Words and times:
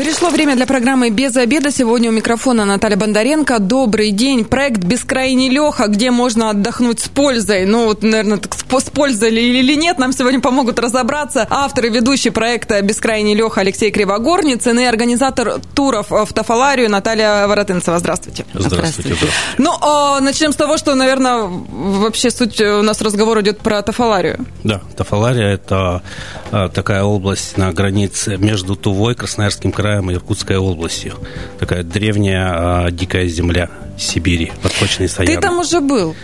Пришло 0.00 0.30
время 0.30 0.56
для 0.56 0.64
программы 0.64 1.10
«Без 1.10 1.36
обеда». 1.36 1.70
Сегодня 1.70 2.08
у 2.08 2.12
микрофона 2.14 2.64
Наталья 2.64 2.96
Бондаренко. 2.96 3.58
Добрый 3.58 4.12
день. 4.12 4.46
Проект 4.46 4.78
«Бескрайний 4.82 5.50
Леха», 5.50 5.88
где 5.88 6.10
можно 6.10 6.48
отдохнуть 6.48 7.00
с 7.00 7.08
пользой. 7.10 7.66
Ну, 7.66 7.84
вот, 7.84 8.02
наверное, 8.02 8.38
так, 8.38 8.54
с 8.54 8.84
пользой 8.84 9.30
или 9.30 9.74
нет, 9.74 9.98
нам 9.98 10.14
сегодня 10.14 10.40
помогут 10.40 10.78
разобраться 10.78 11.46
автор 11.50 11.84
и 11.84 11.90
ведущий 11.90 12.30
проекта 12.30 12.80
«Бескрайний 12.80 13.34
Леха» 13.34 13.60
Алексей 13.60 13.90
Кривогорницын 13.90 14.78
и 14.78 14.84
организатор 14.84 15.60
туров 15.74 16.06
в 16.10 16.32
Тафаларию 16.32 16.88
Наталья 16.88 17.46
Воротынцева. 17.46 17.98
Здравствуйте. 17.98 18.46
Здравствуйте. 18.54 19.14
Здравствуйте. 19.16 19.34
Ну, 19.58 19.70
а, 19.82 20.18
начнем 20.20 20.54
с 20.54 20.56
того, 20.56 20.78
что, 20.78 20.94
наверное, 20.94 21.42
вообще 21.42 22.30
суть 22.30 22.58
у 22.58 22.80
нас 22.80 23.02
разговор 23.02 23.42
идет 23.42 23.58
про 23.58 23.82
Тафаларию. 23.82 24.46
Да, 24.64 24.80
Тафалария– 24.96 25.48
это 25.52 26.00
а, 26.50 26.70
такая 26.70 27.02
область 27.02 27.58
на 27.58 27.70
границе 27.74 28.38
между 28.38 28.76
Тувой, 28.76 29.14
Красноярским 29.14 29.72
краем 29.72 29.89
краем 29.90 30.10
Иркутской 30.12 30.56
областью. 30.56 31.14
Такая 31.58 31.82
древняя 31.82 32.84
а, 32.86 32.90
дикая 32.90 33.26
земля 33.26 33.68
Сибири, 33.98 34.52
подпочный 34.62 35.08
стоян. 35.08 35.34
Ты 35.34 35.40
там 35.40 35.58
уже 35.58 35.80
был? 35.80 36.14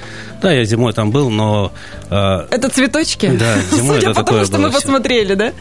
Да, 0.41 0.53
я 0.53 0.65
зимой 0.65 0.93
там 0.93 1.11
был, 1.11 1.31
но... 1.31 1.73
Э, 2.11 2.47
это 2.51 2.69
цветочки? 2.69 3.27
Да, 3.37 3.57
зимой 3.73 3.97
Судя 3.97 4.11
это 4.11 4.21
потому, 4.21 4.45
что 4.45 4.59
мы 4.59 4.71
все. 4.71 4.81
посмотрели, 4.81 5.35
да? 5.35 5.53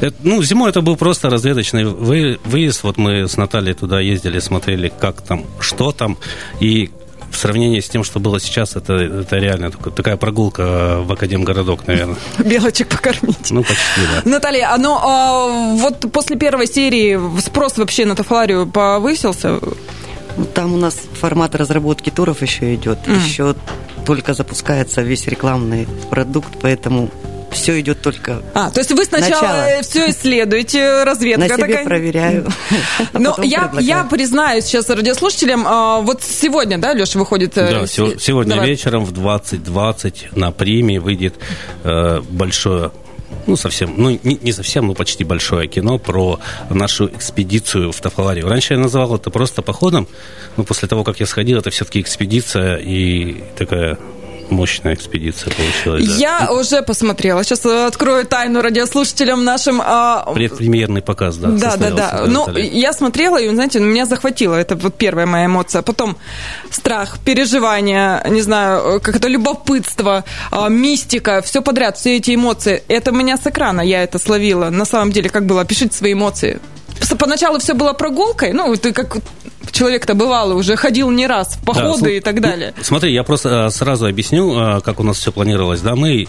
Это, 0.00 0.16
ну, 0.22 0.42
зимой 0.42 0.70
это 0.70 0.80
был 0.80 0.96
просто 0.96 1.28
разведочный 1.28 1.84
вы, 1.84 2.38
выезд. 2.44 2.84
Вот 2.84 2.96
мы 2.96 3.28
с 3.28 3.36
Натальей 3.36 3.74
туда 3.74 4.00
ездили, 4.00 4.38
смотрели, 4.38 4.90
как 4.98 5.20
там, 5.20 5.44
что 5.60 5.92
там. 5.92 6.16
И 6.60 6.90
в 7.30 7.36
сравнении 7.36 7.80
с 7.80 7.88
тем, 7.88 8.04
что 8.04 8.20
было 8.20 8.40
сейчас, 8.40 8.76
это, 8.76 8.94
это 8.94 9.36
реально 9.36 9.70
такая 9.70 10.16
прогулка 10.16 10.98
в 11.00 11.12
Академгородок, 11.12 11.86
наверное. 11.86 12.16
Белочек 12.38 12.88
покормить. 12.88 13.50
Ну, 13.50 13.62
почти, 13.62 14.00
да. 14.24 14.30
Наталья, 14.30 14.72
а 14.72 14.78
ну, 14.78 14.98
а, 15.00 15.74
вот 15.74 16.10
после 16.12 16.36
первой 16.36 16.66
серии 16.66 17.18
спрос 17.40 17.76
вообще 17.78 18.06
на 18.06 18.14
Тафларию 18.14 18.66
повысился? 18.66 19.60
Там 20.54 20.74
у 20.74 20.76
нас 20.76 20.96
формат 21.18 21.54
разработки 21.54 22.10
туров 22.10 22.42
еще 22.42 22.74
идет. 22.74 22.98
Mm. 23.06 23.24
Еще 23.24 23.54
только 24.04 24.34
запускается 24.34 25.02
весь 25.02 25.26
рекламный 25.26 25.88
продукт, 26.10 26.48
поэтому 26.60 27.10
все 27.50 27.80
идет 27.80 28.00
только. 28.02 28.42
А, 28.54 28.70
то 28.70 28.80
есть 28.80 28.92
вы 28.92 29.04
сначала 29.04 29.42
начало. 29.42 29.82
все 29.82 30.10
исследуете, 30.10 31.04
разведка 31.04 31.40
На 31.40 31.48
себе 31.48 31.66
такая. 31.66 31.84
проверяю. 31.84 32.46
Но 33.12 33.34
ну, 33.36 33.42
я, 33.44 33.72
я 33.80 34.04
признаюсь 34.04 34.64
сейчас 34.64 34.88
радиослушателям, 34.88 35.64
а, 35.66 36.00
вот 36.00 36.22
сегодня, 36.22 36.78
да, 36.78 36.92
Леша, 36.92 37.18
выходит... 37.18 37.56
Э, 37.56 37.80
да, 37.80 37.86
сегодня 37.86 38.54
Давай. 38.54 38.70
вечером 38.70 39.04
в 39.04 39.12
20.20 39.12 40.38
на 40.38 40.50
приме 40.52 41.00
выйдет 41.00 41.34
э, 41.84 42.20
большое 42.28 42.90
ну, 43.46 43.56
совсем, 43.56 43.94
ну, 43.96 44.10
не, 44.22 44.38
не 44.42 44.52
совсем, 44.52 44.86
но 44.86 44.94
почти 44.94 45.24
большое 45.24 45.68
кино 45.68 45.98
про 45.98 46.40
нашу 46.70 47.06
экспедицию 47.06 47.92
в 47.92 48.00
Тафаларию. 48.00 48.48
Раньше 48.48 48.74
я 48.74 48.80
называл 48.80 49.16
это 49.16 49.30
просто 49.30 49.62
походом, 49.62 50.08
но 50.56 50.64
после 50.64 50.88
того, 50.88 51.04
как 51.04 51.20
я 51.20 51.26
сходил, 51.26 51.58
это 51.58 51.70
все-таки 51.70 52.00
экспедиция 52.00 52.76
и 52.76 53.44
такая 53.56 53.98
мощная 54.50 54.94
экспедиция 54.94 55.52
получилась. 55.52 56.06
Да. 56.06 56.14
Я 56.16 56.52
уже 56.52 56.82
посмотрела. 56.82 57.44
Сейчас 57.44 57.64
открою 57.66 58.24
тайну 58.26 58.62
радиослушателям 58.62 59.44
нашим. 59.44 59.80
А, 59.84 60.30
Предпремьерный 60.34 61.02
показ, 61.02 61.36
да. 61.36 61.48
Да, 61.48 61.76
да, 61.76 61.90
да. 61.90 62.24
Ну, 62.26 62.48
я 62.56 62.92
смотрела, 62.92 63.40
и, 63.40 63.48
знаете, 63.48 63.80
меня 63.80 64.06
захватило. 64.06 64.54
Это 64.54 64.76
вот 64.76 64.96
первая 64.96 65.26
моя 65.26 65.46
эмоция. 65.46 65.82
Потом 65.82 66.16
страх, 66.70 67.18
переживание, 67.24 68.22
не 68.28 68.42
знаю, 68.42 69.00
как 69.00 69.16
это 69.16 69.28
любопытство, 69.28 70.24
а, 70.50 70.68
мистика, 70.68 71.42
все 71.42 71.62
подряд, 71.62 71.96
все 71.96 72.16
эти 72.16 72.34
эмоции. 72.34 72.82
Это 72.88 73.12
меня 73.12 73.36
с 73.36 73.46
экрана, 73.46 73.80
я 73.80 74.02
это 74.02 74.18
словила. 74.18 74.70
На 74.70 74.84
самом 74.84 75.12
деле, 75.12 75.28
как 75.28 75.46
было? 75.46 75.64
Пишите 75.64 75.96
свои 75.96 76.12
эмоции. 76.12 76.60
Поначалу 77.18 77.58
все 77.58 77.74
было 77.74 77.92
прогулкой, 77.92 78.52
ну, 78.52 78.74
ты 78.76 78.92
как 78.92 79.16
человек-то 79.72 80.14
бывалый, 80.14 80.56
уже 80.56 80.76
ходил 80.76 81.10
не 81.10 81.26
раз 81.26 81.56
в 81.56 81.64
походы 81.64 82.04
да, 82.04 82.10
и 82.10 82.20
так 82.20 82.40
далее. 82.40 82.74
Ну, 82.76 82.84
смотри, 82.84 83.12
я 83.12 83.22
просто 83.22 83.66
э, 83.66 83.70
сразу 83.70 84.06
объясню, 84.06 84.58
э, 84.58 84.80
как 84.80 85.00
у 85.00 85.02
нас 85.02 85.18
все 85.18 85.32
планировалось. 85.32 85.80
Да, 85.80 85.94
мы 85.94 86.28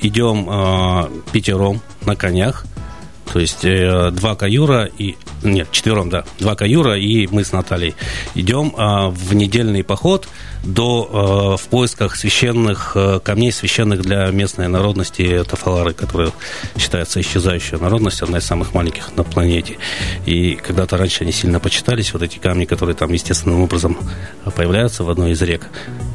идем 0.00 0.48
э, 0.48 1.08
пятером 1.32 1.80
на 2.02 2.14
конях, 2.16 2.64
то 3.32 3.40
есть 3.40 3.62
два 3.62 4.34
каюра 4.36 4.84
и... 4.84 5.16
Нет, 5.42 5.70
четвером, 5.70 6.08
да. 6.08 6.24
Два 6.38 6.54
каюра 6.54 6.98
и 6.98 7.26
мы 7.26 7.44
с 7.44 7.52
Натальей 7.52 7.94
идем 8.34 8.72
в 8.74 9.34
недельный 9.34 9.84
поход– 9.84 10.26
до 10.64 11.56
э, 11.58 11.62
в 11.62 11.68
поисках 11.68 12.16
священных 12.16 12.92
э, 12.94 13.20
камней, 13.22 13.52
священных 13.52 14.02
для 14.02 14.26
местной 14.26 14.68
народности 14.68 15.44
Тафалары, 15.48 15.92
которая 15.92 16.32
считается 16.76 17.20
исчезающей 17.20 17.78
народностью, 17.78 18.24
одна 18.24 18.38
из 18.38 18.44
самых 18.44 18.74
маленьких 18.74 19.16
на 19.16 19.24
планете. 19.24 19.78
И 20.26 20.54
когда-то 20.54 20.96
раньше 20.96 21.24
они 21.24 21.32
сильно 21.32 21.60
почитались, 21.60 22.12
вот 22.12 22.22
эти 22.22 22.38
камни, 22.38 22.64
которые 22.64 22.96
там 22.96 23.12
естественным 23.12 23.62
образом 23.62 23.96
появляются 24.56 25.04
в 25.04 25.10
одной 25.10 25.32
из 25.32 25.42
рек. 25.42 25.62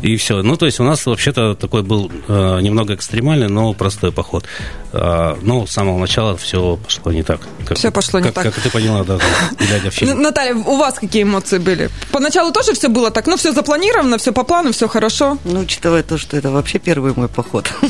И 0.02 0.18
все. 0.18 0.42
Ну, 0.42 0.58
то 0.58 0.66
есть 0.66 0.80
у 0.80 0.84
нас 0.84 1.06
вообще-то 1.06 1.56
такой 1.56 1.84
был 1.84 2.12
э, 2.28 2.60
немного 2.62 2.96
экстремальный, 2.96 3.48
но 3.48 3.74
простой 3.74 4.12
поход. 4.12 4.46
Э, 4.92 5.36
но 5.42 5.66
с 5.66 5.72
самого 5.72 5.98
начала 5.98 6.36
все 6.36 6.78
пошло 6.78 7.12
не 7.12 7.24
так. 7.24 7.40
Как, 7.66 7.78
все 7.78 7.92
пошло 7.92 8.20
не 8.20 8.26
как, 8.26 8.36
так. 8.36 8.44
Как 8.54 8.64
ты 8.64 8.70
поняла, 8.70 9.04
да, 9.04 9.18
глядя 9.58 9.90
в 9.90 9.94
фильм. 9.94 10.22
Наталья, 10.22 10.56
у 10.56 10.78
вас 10.78 10.96
какие 10.96 11.24
эмоции 11.24 11.58
были? 11.58 11.90
Поначалу 12.12 12.52
тоже 12.52 12.74
все 12.74 12.90
было 12.90 13.12
так, 13.12 13.28
ну, 13.28 13.38
все 13.38 13.54
запланировано, 13.54 14.18
все 14.18 14.32
по 14.34 14.43
плану, 14.44 14.72
все 14.72 14.88
хорошо. 14.88 15.38
Ну, 15.44 15.62
учитывая 15.62 16.04
то, 16.04 16.18
что 16.18 16.38
это 16.38 16.52
вообще 16.52 16.80
первый 16.80 17.14
мой 17.16 17.28
поход. 17.28 17.72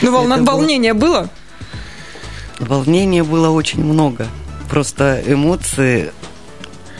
Ну, 0.00 0.12
волна, 0.12 0.36
волнение 0.36 0.94
было? 0.94 1.28
Волнения 2.60 3.24
было 3.24 3.50
очень 3.50 3.82
много. 3.82 4.28
Просто 4.70 5.20
эмоции 5.26 6.12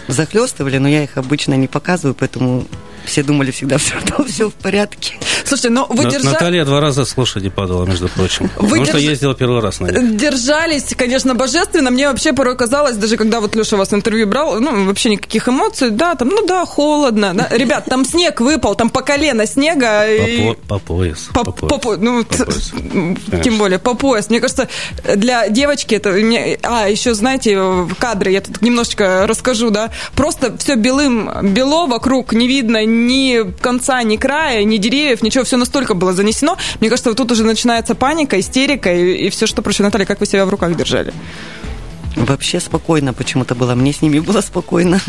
захлестывали, 0.08 0.78
но 0.78 0.88
я 0.88 1.04
их 1.04 1.16
обычно 1.16 1.54
не 1.54 1.68
показываю, 1.68 2.16
поэтому 2.18 2.66
все 3.08 3.22
думали 3.22 3.50
всегда, 3.50 3.78
все 3.78 3.94
равно 3.94 4.24
все 4.28 4.48
в 4.48 4.54
порядке. 4.54 5.14
Слушайте, 5.44 5.70
но 5.70 5.86
вы 5.88 6.04
держали... 6.04 6.34
Наталья 6.34 6.64
два 6.64 6.80
раза 6.80 7.04
с 7.04 7.16
лошади 7.16 7.48
падала, 7.48 7.84
между 7.86 8.08
прочим. 8.08 8.50
Вы 8.56 8.68
потому 8.68 8.84
держ... 8.84 8.88
что 8.88 8.98
ездила 8.98 9.34
первый 9.34 9.60
раз, 9.60 9.80
наверное. 9.80 10.12
Держались, 10.12 10.94
конечно, 10.96 11.34
божественно. 11.34 11.90
Мне 11.90 12.08
вообще 12.08 12.32
порой 12.32 12.56
казалось, 12.56 12.96
даже 12.96 13.16
когда 13.16 13.40
вот 13.40 13.56
Леша 13.56 13.76
вас 13.76 13.92
интервью 13.94 14.26
брал, 14.26 14.60
ну, 14.60 14.84
вообще 14.84 15.10
никаких 15.10 15.48
эмоций. 15.48 15.90
Да, 15.90 16.14
там, 16.14 16.28
ну 16.28 16.46
да, 16.46 16.66
холодно. 16.66 17.32
Да. 17.34 17.48
Ребят, 17.50 17.86
там 17.86 18.04
снег 18.04 18.40
выпал, 18.40 18.74
там 18.74 18.90
по 18.90 19.00
колено 19.00 19.46
снега. 19.46 20.02
По, 20.02 20.10
и... 20.10 20.54
по, 20.68 20.78
пояс. 20.78 21.28
По, 21.32 21.44
по 21.44 21.52
пояс. 21.52 21.82
По, 21.82 21.96
ну, 21.96 22.24
по 22.24 22.44
пояс. 22.44 22.72
Тем 23.42 23.58
более, 23.58 23.78
по 23.78 23.94
пояс. 23.94 24.28
Мне 24.28 24.40
кажется, 24.40 24.68
для 25.16 25.48
девочки 25.48 25.94
это... 25.94 26.10
А, 26.62 26.88
еще, 26.88 27.14
знаете, 27.14 27.58
кадры, 27.98 28.32
я 28.32 28.42
тут 28.42 28.60
немножечко 28.60 29.26
расскажу, 29.26 29.70
да. 29.70 29.90
Просто 30.14 30.56
все 30.58 30.74
белым, 30.74 31.30
бело 31.54 31.86
вокруг, 31.86 32.32
не 32.34 32.46
видно 32.46 32.84
ни 33.06 33.52
конца, 33.60 34.02
ни 34.02 34.16
края, 34.16 34.64
ни 34.64 34.76
деревьев, 34.76 35.22
ничего, 35.22 35.44
все 35.44 35.56
настолько 35.56 35.94
было 35.94 36.12
занесено. 36.12 36.56
Мне 36.80 36.90
кажется, 36.90 37.10
вот 37.10 37.16
тут 37.16 37.32
уже 37.32 37.44
начинается 37.44 37.94
паника, 37.94 38.38
истерика 38.38 38.92
и, 38.94 39.26
и 39.26 39.30
все, 39.30 39.46
что 39.46 39.62
прочее. 39.62 39.84
Наталья, 39.84 40.06
как 40.06 40.20
вы 40.20 40.26
себя 40.26 40.44
в 40.44 40.50
руках 40.50 40.76
держали? 40.76 41.12
Вообще 42.16 42.60
спокойно 42.60 43.12
почему-то 43.12 43.54
было. 43.54 43.74
Мне 43.74 43.92
с 43.92 44.02
ними 44.02 44.18
было 44.18 44.40
спокойно. 44.40 45.00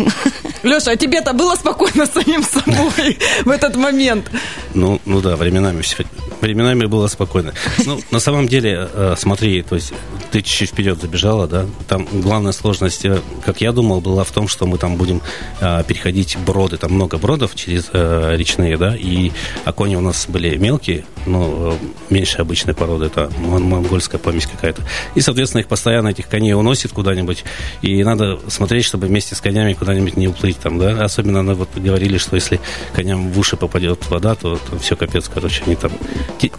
Леша, 0.64 0.92
а 0.92 0.96
тебе-то 0.96 1.34
было 1.34 1.56
спокойно 1.56 2.06
с 2.06 2.12
самим 2.12 2.44
собой 2.44 3.18
в 3.46 3.50
этот 3.50 3.76
момент? 3.76 4.30
Ну, 4.74 5.00
ну 5.06 5.22
да, 5.22 5.36
временами 5.36 5.82
все 5.82 6.06
временами 6.42 6.86
было 6.86 7.08
спокойно. 7.08 7.54
Ну, 7.86 8.00
на 8.12 8.20
самом 8.20 8.48
деле, 8.48 8.90
э, 8.92 9.16
смотри, 9.18 9.62
то 9.62 9.76
есть 9.76 9.94
ты 10.32 10.42
чуть-чуть 10.42 10.70
вперед 10.70 11.02
забежала, 11.02 11.48
да, 11.48 11.66
там 11.88 12.08
главная 12.12 12.52
сложность, 12.52 13.06
э, 13.06 13.20
как 13.44 13.62
я 13.62 13.72
думал, 13.72 14.02
была 14.02 14.24
в 14.24 14.32
том, 14.32 14.48
что 14.48 14.66
мы 14.66 14.78
там 14.78 14.96
будем 14.96 15.22
э, 15.60 15.84
переходить 15.88 16.38
броды, 16.38 16.78
там 16.78 16.94
много 16.94 17.18
бродов 17.18 17.56
через 17.56 17.90
речные, 17.92 18.78
да, 18.78 18.96
и 18.96 19.32
окони 19.66 19.96
у 19.96 20.02
нас 20.02 20.28
были 20.28 20.58
мелкие, 20.58 21.06
но 21.26 21.78
меньше 22.10 22.38
обычной 22.40 22.74
породы, 22.74 23.06
это 23.06 23.32
монгольская 23.40 24.20
помесь 24.20 24.48
какая-то. 24.48 24.84
И, 25.16 25.22
соответственно, 25.22 25.62
их 25.62 25.68
постоянно, 25.68 26.10
этих 26.10 26.28
коней 26.28 26.54
уносит 26.54 26.92
куда-нибудь, 26.92 27.44
и 27.82 28.04
надо 28.04 28.40
смотреть, 28.48 28.86
чтобы 28.86 29.08
вместе 29.08 29.36
с 29.36 29.42
конями 29.42 29.74
куда-нибудь 29.74 30.18
не 30.18 30.28
уплыть 30.50 30.60
там, 30.60 30.80
да, 30.80 31.04
особенно, 31.04 31.44
ну, 31.44 31.54
вот 31.54 31.70
говорили, 31.76 32.18
что 32.18 32.36
если 32.36 32.60
коням 32.94 33.32
в 33.32 33.40
уши 33.40 33.58
попадет 33.58 34.10
вода, 34.10 34.36
то, 34.36 34.58
то 34.58 34.78
все 34.80 34.96
капец, 34.96 35.30
короче, 35.34 35.64
они 35.66 35.76
там. 35.76 35.92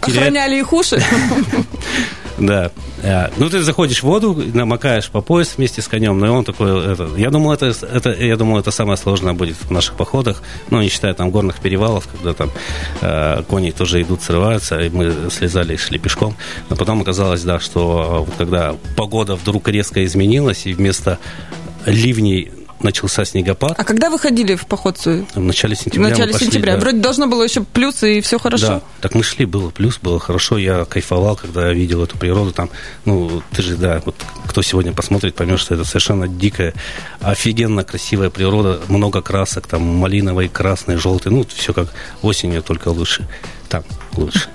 Охраняли 0.01 0.59
их 0.59 0.73
уши? 0.73 1.01
Да. 2.37 2.71
Э, 3.03 3.29
ну, 3.37 3.49
ты 3.49 3.61
заходишь 3.61 3.99
в 3.99 4.03
воду, 4.03 4.33
намокаешь 4.53 5.09
по 5.09 5.21
пояс 5.21 5.57
вместе 5.57 5.81
с 5.81 5.87
конем, 5.87 6.17
но 6.17 6.33
он 6.33 6.43
такой... 6.43 6.93
Это, 6.93 7.07
я, 7.17 7.29
думал, 7.29 7.51
это, 7.51 7.67
это, 7.67 8.09
я 8.09 8.35
думал, 8.35 8.57
это 8.57 8.71
самое 8.71 8.97
сложное 8.97 9.33
будет 9.33 9.57
в 9.57 9.69
наших 9.69 9.95
походах, 9.95 10.41
ну, 10.71 10.81
не 10.81 10.89
считая 10.89 11.13
там 11.13 11.29
горных 11.29 11.59
перевалов, 11.59 12.07
когда 12.07 12.33
там 12.33 12.49
э, 13.01 13.43
кони 13.47 13.71
тоже 13.71 14.01
идут, 14.01 14.23
срываются, 14.23 14.79
и 14.79 14.89
мы 14.89 15.29
слезали 15.29 15.75
и 15.75 15.77
шли 15.77 15.99
пешком. 15.99 16.35
Но 16.69 16.75
потом 16.75 17.01
оказалось, 17.01 17.43
да, 17.43 17.59
что 17.59 18.25
вот 18.25 18.35
когда 18.37 18.75
погода 18.95 19.35
вдруг 19.35 19.67
резко 19.67 20.03
изменилась, 20.03 20.65
и 20.65 20.73
вместо 20.73 21.19
ливней 21.85 22.51
начался 22.83 23.25
снегопад. 23.25 23.73
А 23.77 23.83
когда 23.83 24.09
вы 24.09 24.19
ходили 24.19 24.55
в 24.55 24.65
поход? 24.65 24.97
В 25.05 25.39
начале 25.39 25.75
сентября. 25.75 26.07
В 26.07 26.09
начале 26.11 26.33
пошли, 26.33 26.47
сентября. 26.47 26.75
Да. 26.75 26.81
Вроде 26.81 26.99
должно 26.99 27.27
было 27.27 27.43
еще 27.43 27.63
плюс, 27.63 28.03
и 28.03 28.21
все 28.21 28.39
хорошо. 28.39 28.67
Да, 28.67 28.81
так 29.01 29.15
мы 29.15 29.23
шли, 29.23 29.45
было 29.45 29.69
плюс, 29.69 29.99
было 29.99 30.19
хорошо. 30.19 30.57
Я 30.57 30.85
кайфовал, 30.85 31.35
когда 31.35 31.67
я 31.67 31.73
видел 31.73 32.03
эту 32.03 32.17
природу. 32.17 32.51
Там, 32.51 32.69
ну, 33.05 33.41
ты 33.51 33.61
же, 33.61 33.75
да, 33.77 34.01
вот 34.05 34.15
кто 34.47 34.61
сегодня 34.61 34.93
посмотрит, 34.93 35.35
поймет, 35.35 35.59
что 35.59 35.75
это 35.75 35.85
совершенно 35.85 36.27
дикая, 36.27 36.73
офигенно 37.21 37.83
красивая 37.83 38.29
природа, 38.29 38.81
много 38.87 39.21
красок, 39.21 39.67
там 39.67 39.81
малиновый, 39.81 40.49
красный, 40.49 40.97
желтый, 40.97 41.31
ну, 41.31 41.45
все 41.47 41.73
как 41.73 41.89
осенью, 42.21 42.61
только 42.63 42.89
лучше. 42.89 43.27
Там 43.71 43.85
лучше. 44.17 44.49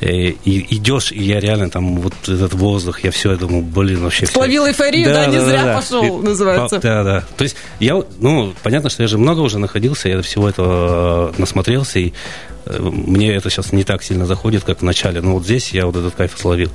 И, 0.00 0.36
и 0.44 0.76
идешь, 0.76 1.10
и 1.10 1.20
я 1.20 1.40
реально 1.40 1.70
там 1.70 1.96
вот 1.98 2.14
этот 2.28 2.54
воздух, 2.54 3.00
я 3.00 3.10
все, 3.10 3.32
я 3.32 3.36
думаю, 3.36 3.64
блин, 3.64 4.00
вообще... 4.04 4.26
Словил 4.26 4.64
эйфорию, 4.64 5.12
да, 5.12 5.26
не 5.26 5.40
зря 5.40 5.74
пошел, 5.74 6.20
И- 6.20 6.24
называется. 6.24 6.78
Да, 6.78 7.02
да. 7.02 7.24
То 7.36 7.42
есть 7.42 7.56
я, 7.80 8.00
ну, 8.20 8.54
понятно, 8.62 8.88
что 8.88 9.02
я 9.02 9.08
же 9.08 9.18
много 9.18 9.40
уже 9.40 9.58
находился, 9.58 10.08
я 10.08 10.22
всего 10.22 10.48
этого 10.48 11.32
э, 11.36 11.40
насмотрелся, 11.40 11.98
и 11.98 12.12
э, 12.66 12.78
мне 12.80 13.34
это 13.34 13.50
сейчас 13.50 13.72
не 13.72 13.82
так 13.82 14.04
сильно 14.04 14.24
заходит, 14.24 14.62
как 14.62 14.78
в 14.78 14.84
начале. 14.84 15.20
Но 15.20 15.32
вот 15.32 15.44
здесь 15.44 15.72
я 15.72 15.86
вот 15.86 15.96
этот 15.96 16.14
кайф 16.14 16.36
словил. 16.38 16.70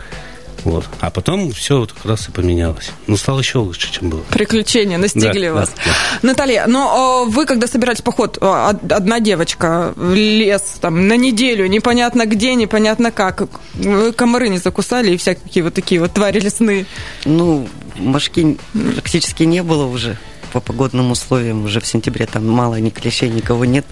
Вот. 0.63 0.85
А 0.99 1.09
потом 1.11 1.51
все 1.51 1.79
вот 1.79 1.91
как 1.93 2.05
раз 2.05 2.27
и 2.27 2.31
поменялось. 2.31 2.91
Ну, 3.07 3.17
стало 3.17 3.39
еще 3.39 3.59
лучше, 3.59 3.91
чем 3.91 4.09
было. 4.09 4.21
Приключения 4.29 4.97
настигли 4.97 5.47
Да, 5.47 5.53
вас. 5.53 5.71
да, 5.75 5.91
Наталья, 6.21 6.65
но 6.67 7.25
э, 7.27 7.29
вы, 7.31 7.45
когда 7.45 7.67
собирались 7.67 8.01
поход, 8.01 8.37
од- 8.41 8.91
одна 8.91 9.19
девочка 9.19 9.93
в 9.95 10.13
лес 10.13 10.75
там 10.81 11.07
на 11.07 11.17
неделю, 11.17 11.67
непонятно 11.67 12.25
где, 12.25 12.55
непонятно 12.55 13.11
как, 13.11 13.43
вы 13.75 14.11
комары 14.13 14.49
не 14.49 14.57
закусали 14.57 15.11
и 15.13 15.17
всякие 15.17 15.63
вот 15.63 15.73
такие 15.73 16.01
вот 16.01 16.13
твари 16.13 16.39
лесные. 16.39 16.85
Ну, 17.25 17.67
мошки 17.97 18.57
практически 18.95 19.43
не 19.43 19.61
было 19.63 19.85
уже 19.85 20.17
по 20.53 20.61
погодным 20.61 21.11
условиям. 21.11 21.65
Уже 21.65 21.79
в 21.81 21.85
сентябре 21.87 22.25
там 22.25 22.47
мало 22.47 22.75
ни 22.79 22.89
клещей, 22.89 23.29
никого 23.29 23.65
нет. 23.65 23.85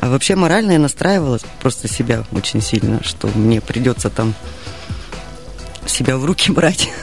А 0.00 0.10
вообще 0.10 0.34
морально 0.34 0.72
я 0.72 0.78
настраивалась 0.80 1.42
просто 1.60 1.86
себя 1.88 2.24
очень 2.32 2.60
сильно, 2.60 3.02
что 3.04 3.28
мне 3.34 3.60
придется 3.60 4.10
там 4.10 4.34
себя 5.86 6.16
в 6.16 6.24
руки 6.24 6.50
брать. 6.52 6.88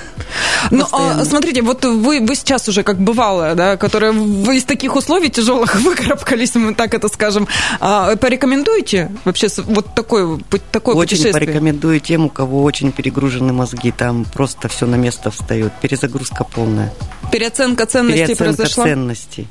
Ну, 0.69 0.85
а, 0.91 1.23
смотрите, 1.25 1.61
вот 1.61 1.85
вы, 1.85 2.19
вы 2.19 2.35
сейчас 2.35 2.67
уже 2.67 2.83
как 2.83 2.99
бывалая, 2.99 3.55
да, 3.55 3.77
которая 3.77 4.11
вы 4.11 4.57
из 4.57 4.63
таких 4.63 4.95
условий 4.95 5.29
тяжелых 5.29 5.75
выкарабкались, 5.81 6.53
мы 6.55 6.75
так 6.75 6.93
это 6.93 7.07
скажем. 7.07 7.47
А, 7.79 8.15
порекомендуете 8.15 9.11
вообще 9.25 9.47
вот 9.63 9.95
такое, 9.95 10.25
пу- 10.37 10.61
такое 10.71 10.95
очень 10.95 11.17
путешествие? 11.17 11.33
порекомендую 11.33 11.99
тем, 11.99 12.25
у 12.25 12.29
кого 12.29 12.61
очень 12.63 12.91
перегружены 12.91 13.53
мозги. 13.53 13.91
Там 13.91 14.25
просто 14.25 14.67
все 14.67 14.85
на 14.85 14.95
место 14.95 15.31
встает. 15.31 15.71
Перезагрузка 15.81 16.43
полная. 16.43 16.93
Переоценка 17.31 17.85
ценностей 17.85 18.25
Переоценка 18.25 18.43
произошла? 18.43 18.83
ценностей. 18.83 19.47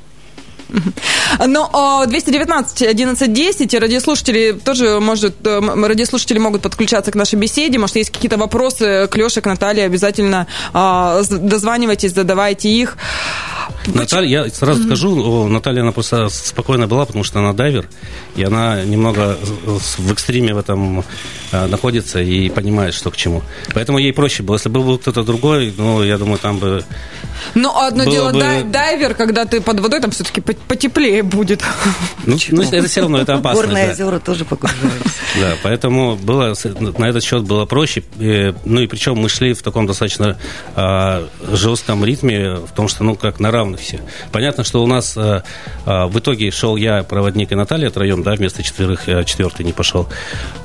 Но 1.45 1.69
а, 1.73 2.05
219 2.05 2.81
11 2.83 3.33
10 3.33 3.73
радиослушатели 3.75 4.51
тоже 4.53 4.99
может 4.99 5.35
э, 5.45 5.59
радиослушатели 5.59 6.37
могут 6.37 6.61
подключаться 6.61 7.11
к 7.11 7.15
нашей 7.15 7.35
беседе. 7.35 7.77
Может, 7.77 7.95
есть 7.95 8.11
какие-то 8.11 8.37
вопросы 8.37 9.07
к 9.09 9.15
Леше, 9.15 9.41
к 9.41 9.45
Наталье, 9.45 9.85
обязательно 9.85 10.47
а, 10.73 11.21
дозванивайтесь, 11.29 12.13
задавайте 12.13 12.69
их. 12.69 12.97
Наталья, 13.87 14.43
я 14.45 14.49
сразу 14.49 14.83
скажу, 14.83 15.43
о, 15.43 15.47
Наталья, 15.47 15.81
она 15.81 15.91
просто 15.91 16.29
спокойно 16.29 16.87
была, 16.87 17.05
потому 17.05 17.23
что 17.23 17.39
она 17.39 17.53
дайвер, 17.53 17.87
и 18.35 18.43
она 18.43 18.83
немного 18.83 19.37
в 19.65 20.11
экстриме 20.11 20.53
в 20.53 20.57
этом 20.57 21.03
э, 21.51 21.65
находится 21.67 22.19
и 22.19 22.49
понимает, 22.49 22.93
что 22.93 23.11
к 23.11 23.17
чему. 23.17 23.41
Поэтому 23.73 23.97
ей 23.97 24.13
проще 24.13 24.43
было. 24.43 24.55
Если 24.55 24.69
бы 24.69 24.81
был 24.81 24.97
кто-то 24.97 25.23
другой, 25.23 25.73
ну, 25.77 26.03
я 26.03 26.17
думаю, 26.17 26.37
там 26.37 26.57
бы... 26.57 26.83
Но 27.55 27.81
одно 27.81 28.03
дело 28.03 28.31
бы- 28.31 28.39
дай- 28.39 28.63
дайвер, 28.63 29.13
когда 29.15 29.45
ты 29.45 29.61
под 29.61 29.79
водой, 29.79 30.01
там 30.01 30.11
все-таки 30.11 30.41
потеплее 30.41 31.23
будет. 31.23 31.63
Ну, 32.25 32.37
ну, 32.49 32.61
это 32.61 32.87
все 32.87 33.01
равно, 33.01 33.19
это 33.19 33.35
опасно. 33.35 33.61
Горные 33.63 33.87
да. 33.87 33.93
озера 33.93 34.19
тоже 34.19 34.45
погружаются. 34.45 35.09
Да, 35.39 35.55
поэтому 35.61 36.15
было 36.15 36.55
на 36.97 37.05
этот 37.05 37.23
счет 37.23 37.43
было 37.43 37.65
проще. 37.65 38.03
Э, 38.19 38.51
Ну 38.65 38.81
и 38.81 38.87
причем 38.87 39.15
мы 39.15 39.29
шли 39.29 39.53
в 39.53 39.61
таком 39.61 39.85
достаточно 39.85 40.37
а, 40.75 41.27
жестком 41.51 42.03
ритме, 42.03 42.55
в 42.55 42.71
том, 42.75 42.87
что 42.87 43.03
ну 43.03 43.15
как 43.15 43.39
на 43.39 43.51
равных 43.51 43.68
все. 43.77 43.99
Понятно, 44.31 44.63
что 44.63 44.83
у 44.83 44.87
нас 44.87 45.15
а, 45.17 45.43
а, 45.85 46.07
в 46.07 46.17
итоге 46.19 46.51
шел 46.51 46.75
я, 46.75 47.03
проводник 47.03 47.51
и 47.51 47.55
Наталья 47.55 47.89
троем, 47.89 48.23
да, 48.23 48.33
вместо 48.33 48.63
четверых 48.63 49.07
я 49.07 49.23
четвертый 49.23 49.65
не 49.65 49.73
пошел. 49.73 50.07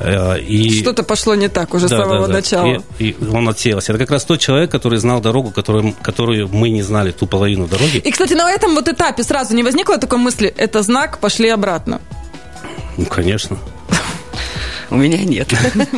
Э, 0.01 0.39
И 0.41 0.81
Что-то 0.83 1.03
пошло 1.03 1.35
не 1.35 1.49
так 1.49 1.75
уже 1.75 1.89
с 1.89 1.91
Да, 1.91 1.99
самого 2.03 2.23
да, 2.23 2.27
да. 2.29 2.33
начала. 2.35 2.83
И, 2.99 3.11
и 3.11 3.17
он 3.33 3.49
отсеялся. 3.49 3.93
Это 3.93 3.99
как 4.01 4.11
раз 4.11 4.25
тот 4.25 4.41
человек, 4.41 4.71
который 4.71 4.99
знал 4.99 5.21
дорогу, 5.21 5.51
которую, 5.51 5.95
которую 6.03 6.49
мы 6.49 6.71
не 6.71 6.83
знали, 6.83 7.11
ту 7.13 7.27
половину 7.27 7.67
дороги. 7.67 7.99
И, 7.99 8.11
кстати, 8.11 8.35
на 8.35 8.51
этом 8.51 8.75
вот 8.75 8.89
этапе 8.89 9.23
сразу 9.23 9.55
не 9.55 9.63
возникло 9.63 9.99
такой 9.99 10.19
мысли, 10.19 10.53
это 10.57 10.83
знак, 10.83 11.19
пошли 11.19 11.49
обратно. 11.49 12.01
Ну, 12.97 13.07
конечно. 13.07 13.59
У 14.91 14.97
меня 14.97 15.25
нет. 15.25 15.49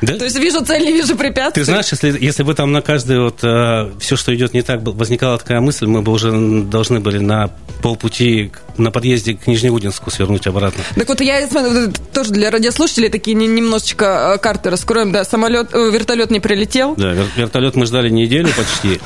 Да? 0.00 0.16
То 0.16 0.24
есть 0.24 0.38
вижу 0.38 0.64
цель, 0.64 0.84
не 0.84 0.92
вижу 0.92 1.16
препятствий. 1.16 1.62
Ты 1.62 1.64
знаешь, 1.64 1.86
если, 1.90 2.16
если 2.20 2.42
бы 2.42 2.54
там 2.54 2.72
на 2.72 2.82
каждое 2.82 3.20
вот 3.20 3.38
все, 3.38 4.16
что 4.16 4.34
идет 4.34 4.54
не 4.54 4.62
так, 4.62 4.82
возникала 4.82 5.38
такая 5.38 5.60
мысль, 5.60 5.86
мы 5.86 6.02
бы 6.02 6.12
уже 6.12 6.30
должны 6.62 7.00
были 7.00 7.18
на 7.18 7.50
полпути 7.82 8.52
на 8.76 8.90
подъезде 8.92 9.34
к 9.34 9.46
Нижнеудинску 9.46 10.10
свернуть 10.10 10.46
обратно. 10.46 10.82
Так 10.94 11.08
вот, 11.08 11.20
я 11.20 11.46
смотрю, 11.48 11.92
тоже 12.12 12.30
для 12.30 12.50
радиослушателей 12.50 13.08
такие 13.08 13.34
не- 13.34 13.48
немножечко 13.48 14.34
э, 14.36 14.38
карты 14.38 14.70
раскроем. 14.70 15.10
Да, 15.10 15.24
самолет, 15.24 15.70
э, 15.74 15.90
вертолет 15.90 16.30
не 16.30 16.38
прилетел. 16.40 16.94
Да, 16.94 17.12
вер- 17.12 17.26
вертолет 17.36 17.74
мы 17.74 17.86
ждали 17.86 18.08
неделю 18.08 18.48
почти, 18.56 19.00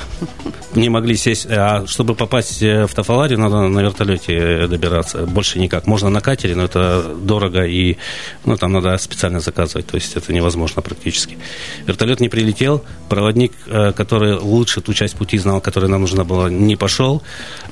не 0.74 0.90
могли 0.90 1.16
сесть. 1.16 1.46
А 1.50 1.86
чтобы 1.86 2.14
попасть 2.14 2.62
э, 2.62 2.86
в 2.86 2.94
Тафаларию, 2.94 3.38
надо 3.38 3.62
на 3.62 3.80
вертолете 3.80 4.34
э, 4.34 4.68
добираться. 4.68 5.20
Больше 5.26 5.58
никак. 5.58 5.86
Можно 5.86 6.10
на 6.10 6.20
катере, 6.20 6.54
но 6.54 6.64
это 6.64 7.02
дорого 7.02 7.64
и 7.64 7.96
ну, 8.44 8.56
там 8.58 8.72
надо 8.72 8.96
специально 8.98 9.40
заказывать. 9.40 9.86
То 9.86 9.94
есть 9.96 10.14
это 10.16 10.32
невозможно 10.34 10.81
практически. 10.82 11.38
Вертолет 11.86 12.20
не 12.20 12.28
прилетел. 12.28 12.84
Проводник, 13.08 13.52
э, 13.66 13.92
который 13.92 14.34
лучше 14.38 14.80
ту 14.80 14.92
часть 14.94 15.16
пути 15.16 15.38
знал, 15.38 15.60
которая 15.60 15.90
нам 15.90 16.02
нужна 16.02 16.24
была, 16.24 16.50
не 16.50 16.76
пошел. 16.76 17.22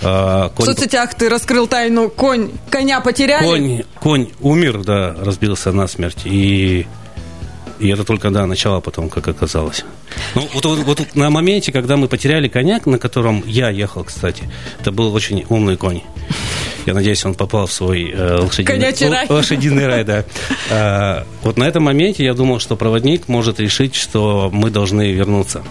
А, 0.02 0.48
В 0.48 0.54
конь- 0.54 0.66
соцсетях 0.66 1.14
ты 1.14 1.28
раскрыл 1.28 1.66
тайну, 1.66 2.08
конь, 2.10 2.50
коня 2.70 3.00
потеряли. 3.00 3.44
Конь, 3.44 3.82
конь 4.00 4.28
умер, 4.40 4.84
да, 4.84 5.14
разбился 5.18 5.72
насмерть. 5.72 6.22
И, 6.24 6.86
и 7.78 7.88
это 7.88 8.04
только, 8.04 8.30
да, 8.30 8.46
начало 8.46 8.80
потом, 8.80 9.08
как 9.08 9.28
оказалось. 9.28 9.84
Ну, 10.34 10.48
вот, 10.54 10.64
вот- 10.64 10.78
вот 10.80 11.14
на 11.14 11.30
моменте, 11.30 11.72
когда 11.72 11.96
мы 11.96 12.08
потеряли 12.08 12.48
коня, 12.48 12.80
на 12.84 12.98
котором 12.98 13.42
я 13.46 13.70
ехал, 13.70 14.04
кстати, 14.04 14.50
это 14.80 14.92
был 14.92 15.14
очень 15.14 15.44
умный 15.48 15.76
конь. 15.76 16.02
Я 16.86 16.94
надеюсь, 16.94 17.24
он 17.24 17.34
попал 17.34 17.66
в 17.66 17.72
свой 17.72 18.10
э, 18.10 18.38
лошадиный, 18.40 19.10
рай. 19.10 19.26
лошадиный 19.28 19.86
рай, 19.86 20.04
да. 20.04 20.24
А, 20.72 21.26
вот 21.42 21.56
на 21.56 21.64
этом 21.64 21.82
моменте 21.84 22.24
я 22.24 22.34
думал, 22.34 22.60
что 22.60 22.76
проводник 22.76 23.28
может 23.28 23.58
решить, 23.60 23.94
что 23.94 24.50
мы 24.52 24.70
должны 24.70 25.12
вернуться. 25.12 25.62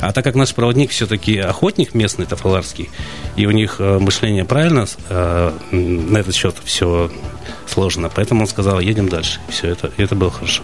А 0.00 0.12
так 0.12 0.22
как 0.22 0.34
наш 0.34 0.54
проводник 0.54 0.90
все-таки 0.90 1.38
охотник 1.38 1.94
местный, 1.94 2.26
тафаларский, 2.26 2.90
и 3.36 3.46
у 3.46 3.50
них 3.50 3.76
э, 3.78 3.98
мышление 3.98 4.44
правильно, 4.44 4.86
э, 5.08 5.52
на 5.70 6.18
этот 6.18 6.34
счет 6.34 6.56
все 6.64 7.10
сложно. 7.66 8.10
Поэтому 8.14 8.42
он 8.42 8.46
сказал, 8.46 8.80
едем 8.80 9.08
дальше. 9.08 9.40
Все 9.48 9.68
это, 9.68 9.90
и 9.96 10.02
это 10.02 10.14
было 10.14 10.30
хорошо. 10.30 10.62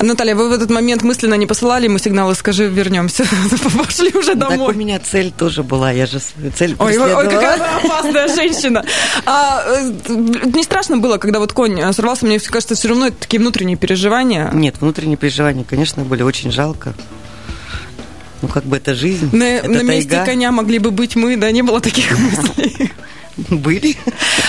Наталья, 0.00 0.34
вы 0.34 0.48
в 0.48 0.52
этот 0.52 0.70
момент 0.70 1.02
мысленно 1.02 1.34
не 1.34 1.46
посылали 1.46 1.84
ему 1.84 1.98
сигналы, 1.98 2.34
скажи, 2.34 2.66
вернемся. 2.66 3.24
Пошли 3.86 4.10
уже 4.14 4.34
Так 4.34 4.50
у 4.50 4.54
домой. 4.56 4.74
меня 4.74 4.98
цель 4.98 5.32
тоже 5.32 5.62
была. 5.62 5.90
Я 5.90 6.06
же 6.06 6.20
свою 6.20 6.50
цель 6.52 6.76
Ой, 6.78 6.96
ой, 6.98 7.24
какая 7.24 7.60
опасная 7.84 8.28
женщина. 8.28 8.84
А, 9.24 9.62
э, 9.66 9.90
не 10.54 10.62
страшно 10.62 10.98
было, 10.98 11.18
когда 11.18 11.38
вот 11.38 11.52
конь 11.52 11.80
э, 11.80 11.92
сорвался? 11.92 12.26
Мне 12.26 12.38
кажется, 12.40 12.74
все 12.74 12.88
равно 12.88 13.08
это 13.08 13.16
такие 13.16 13.40
внутренние 13.40 13.76
переживания. 13.76 14.50
Нет, 14.52 14.76
внутренние 14.80 15.16
переживания, 15.16 15.64
конечно, 15.64 16.04
были 16.04 16.22
очень 16.22 16.50
жалко. 16.50 16.94
Ну, 18.42 18.48
как 18.48 18.64
бы 18.64 18.76
это 18.76 18.94
жизнь, 18.94 19.30
На, 19.34 19.44
это 19.44 19.68
на 19.70 19.82
месте 19.82 20.22
коня 20.24 20.52
могли 20.52 20.78
бы 20.78 20.90
быть 20.90 21.16
мы, 21.16 21.36
да, 21.36 21.50
не 21.50 21.62
было 21.62 21.80
таких 21.80 22.10
мыслей. 22.18 22.92
Были. 23.36 23.96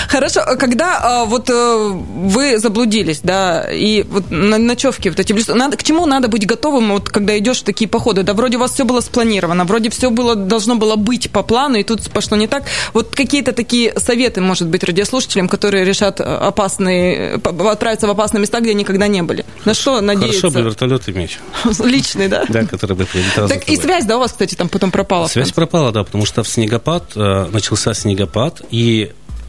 Хорошо, 0.07 0.41
когда 0.57 0.99
а, 1.01 1.25
вот 1.25 1.49
э, 1.49 1.91
вы 1.91 2.57
заблудились, 2.57 3.19
да, 3.21 3.69
и 3.69 4.03
вот 4.03 4.31
на 4.31 4.57
ночевки 4.57 5.09
вот 5.09 5.19
эти, 5.19 5.33
надо, 5.51 5.75
к 5.75 5.83
чему 5.83 6.05
надо 6.05 6.29
быть 6.29 6.47
готовым, 6.47 6.93
вот 6.93 7.09
когда 7.09 7.37
идешь 7.37 7.59
в 7.59 7.63
такие 7.63 7.89
походы? 7.89 8.23
Да, 8.23 8.33
вроде 8.33 8.55
у 8.55 8.61
вас 8.61 8.71
все 8.71 8.85
было 8.85 9.01
спланировано, 9.01 9.65
вроде 9.65 9.89
все 9.89 10.09
было 10.09 10.35
должно 10.35 10.75
было 10.75 10.95
быть 10.95 11.29
по 11.31 11.43
плану, 11.43 11.75
и 11.75 11.83
тут 11.83 12.09
пошло 12.11 12.37
не 12.37 12.47
так. 12.47 12.63
Вот 12.93 13.13
какие-то 13.13 13.51
такие 13.51 13.93
советы, 13.99 14.39
может 14.39 14.69
быть, 14.69 14.85
радиослушателям, 14.85 15.49
которые 15.49 15.83
решат 15.83 16.21
э, 16.21 16.23
опасные, 16.23 17.41
отправиться 17.43 18.07
в 18.07 18.11
опасные 18.11 18.39
места, 18.39 18.61
где 18.61 18.73
никогда 18.73 19.07
не 19.07 19.21
были. 19.21 19.45
На 19.65 19.73
что 19.73 19.99
надеяться? 19.99 20.41
Хорошо 20.41 20.59
бы 20.59 20.65
вертолет 20.65 21.09
иметь, 21.09 21.39
Личный, 21.83 22.29
да? 22.29 22.45
да, 22.47 22.63
который 22.65 22.95
бы 22.95 23.05
прилетал. 23.05 23.49
Так 23.49 23.67
и 23.67 23.75
связь, 23.75 24.05
да, 24.05 24.15
у 24.15 24.19
вас, 24.19 24.31
кстати, 24.31 24.55
там 24.55 24.69
потом 24.69 24.91
пропала? 24.91 25.27
Связь 25.27 25.51
пропала, 25.51 25.91
да, 25.91 26.05
потому 26.05 26.25
что 26.25 26.43
в 26.43 26.47
снегопад, 26.47 27.11
э, 27.15 27.47
начался 27.51 27.93
снегопад, 27.93 28.61
и 28.71 28.76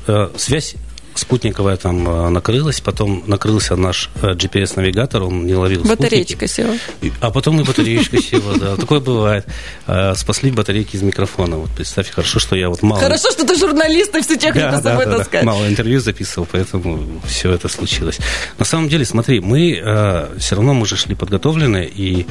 э, 0.07 0.31
связь 0.37 0.75
спутниковая 1.19 1.77
там 1.77 2.09
э, 2.09 2.29
накрылась, 2.31 2.81
потом 2.81 3.23
накрылся 3.27 3.77
наш 3.77 4.11
э, 4.23 4.33
GPS-навигатор, 4.33 5.23
он 5.23 5.47
не 5.47 5.55
ловил 5.55 5.83
Батарейка 5.85 6.47
спутники. 6.47 6.53
села. 6.53 6.75
А 7.21 7.31
потом 7.31 7.61
и 7.61 7.65
батареечка 7.65 8.21
села, 8.23 8.59
да. 8.59 8.77
Такое 8.77 9.01
бывает. 9.01 9.47
Э, 9.87 10.15
спасли 10.15 10.51
батарейки 10.51 10.97
из 10.97 11.03
микрофона. 11.03 11.57
Вот 11.57 11.71
представь, 11.71 12.11
хорошо, 12.11 12.39
что 12.39 12.57
я 12.57 12.69
вот 12.69 12.83
мало... 12.83 13.01
Хорошо, 13.01 13.31
что 13.31 13.47
ты 13.47 13.57
журналист 13.57 14.15
и 14.15 14.23
все 14.23 14.37
технику 14.37 14.77
с 14.77 14.83
собой 14.83 15.07
таскаешь. 15.07 15.45
Мало 15.45 15.69
интервью 15.69 16.01
записывал, 16.01 16.47
поэтому 16.51 17.21
все 17.27 17.53
это 17.53 17.69
случилось. 17.69 18.19
На 18.59 18.65
самом 18.65 18.89
деле, 18.89 19.05
смотри, 19.05 19.41
мы 19.41 20.29
все 20.39 20.57
равно 20.57 20.75
мы 20.75 20.87
же 20.87 20.97
шли 20.97 21.15
подготовлены, 21.15 21.91
и 21.93 22.27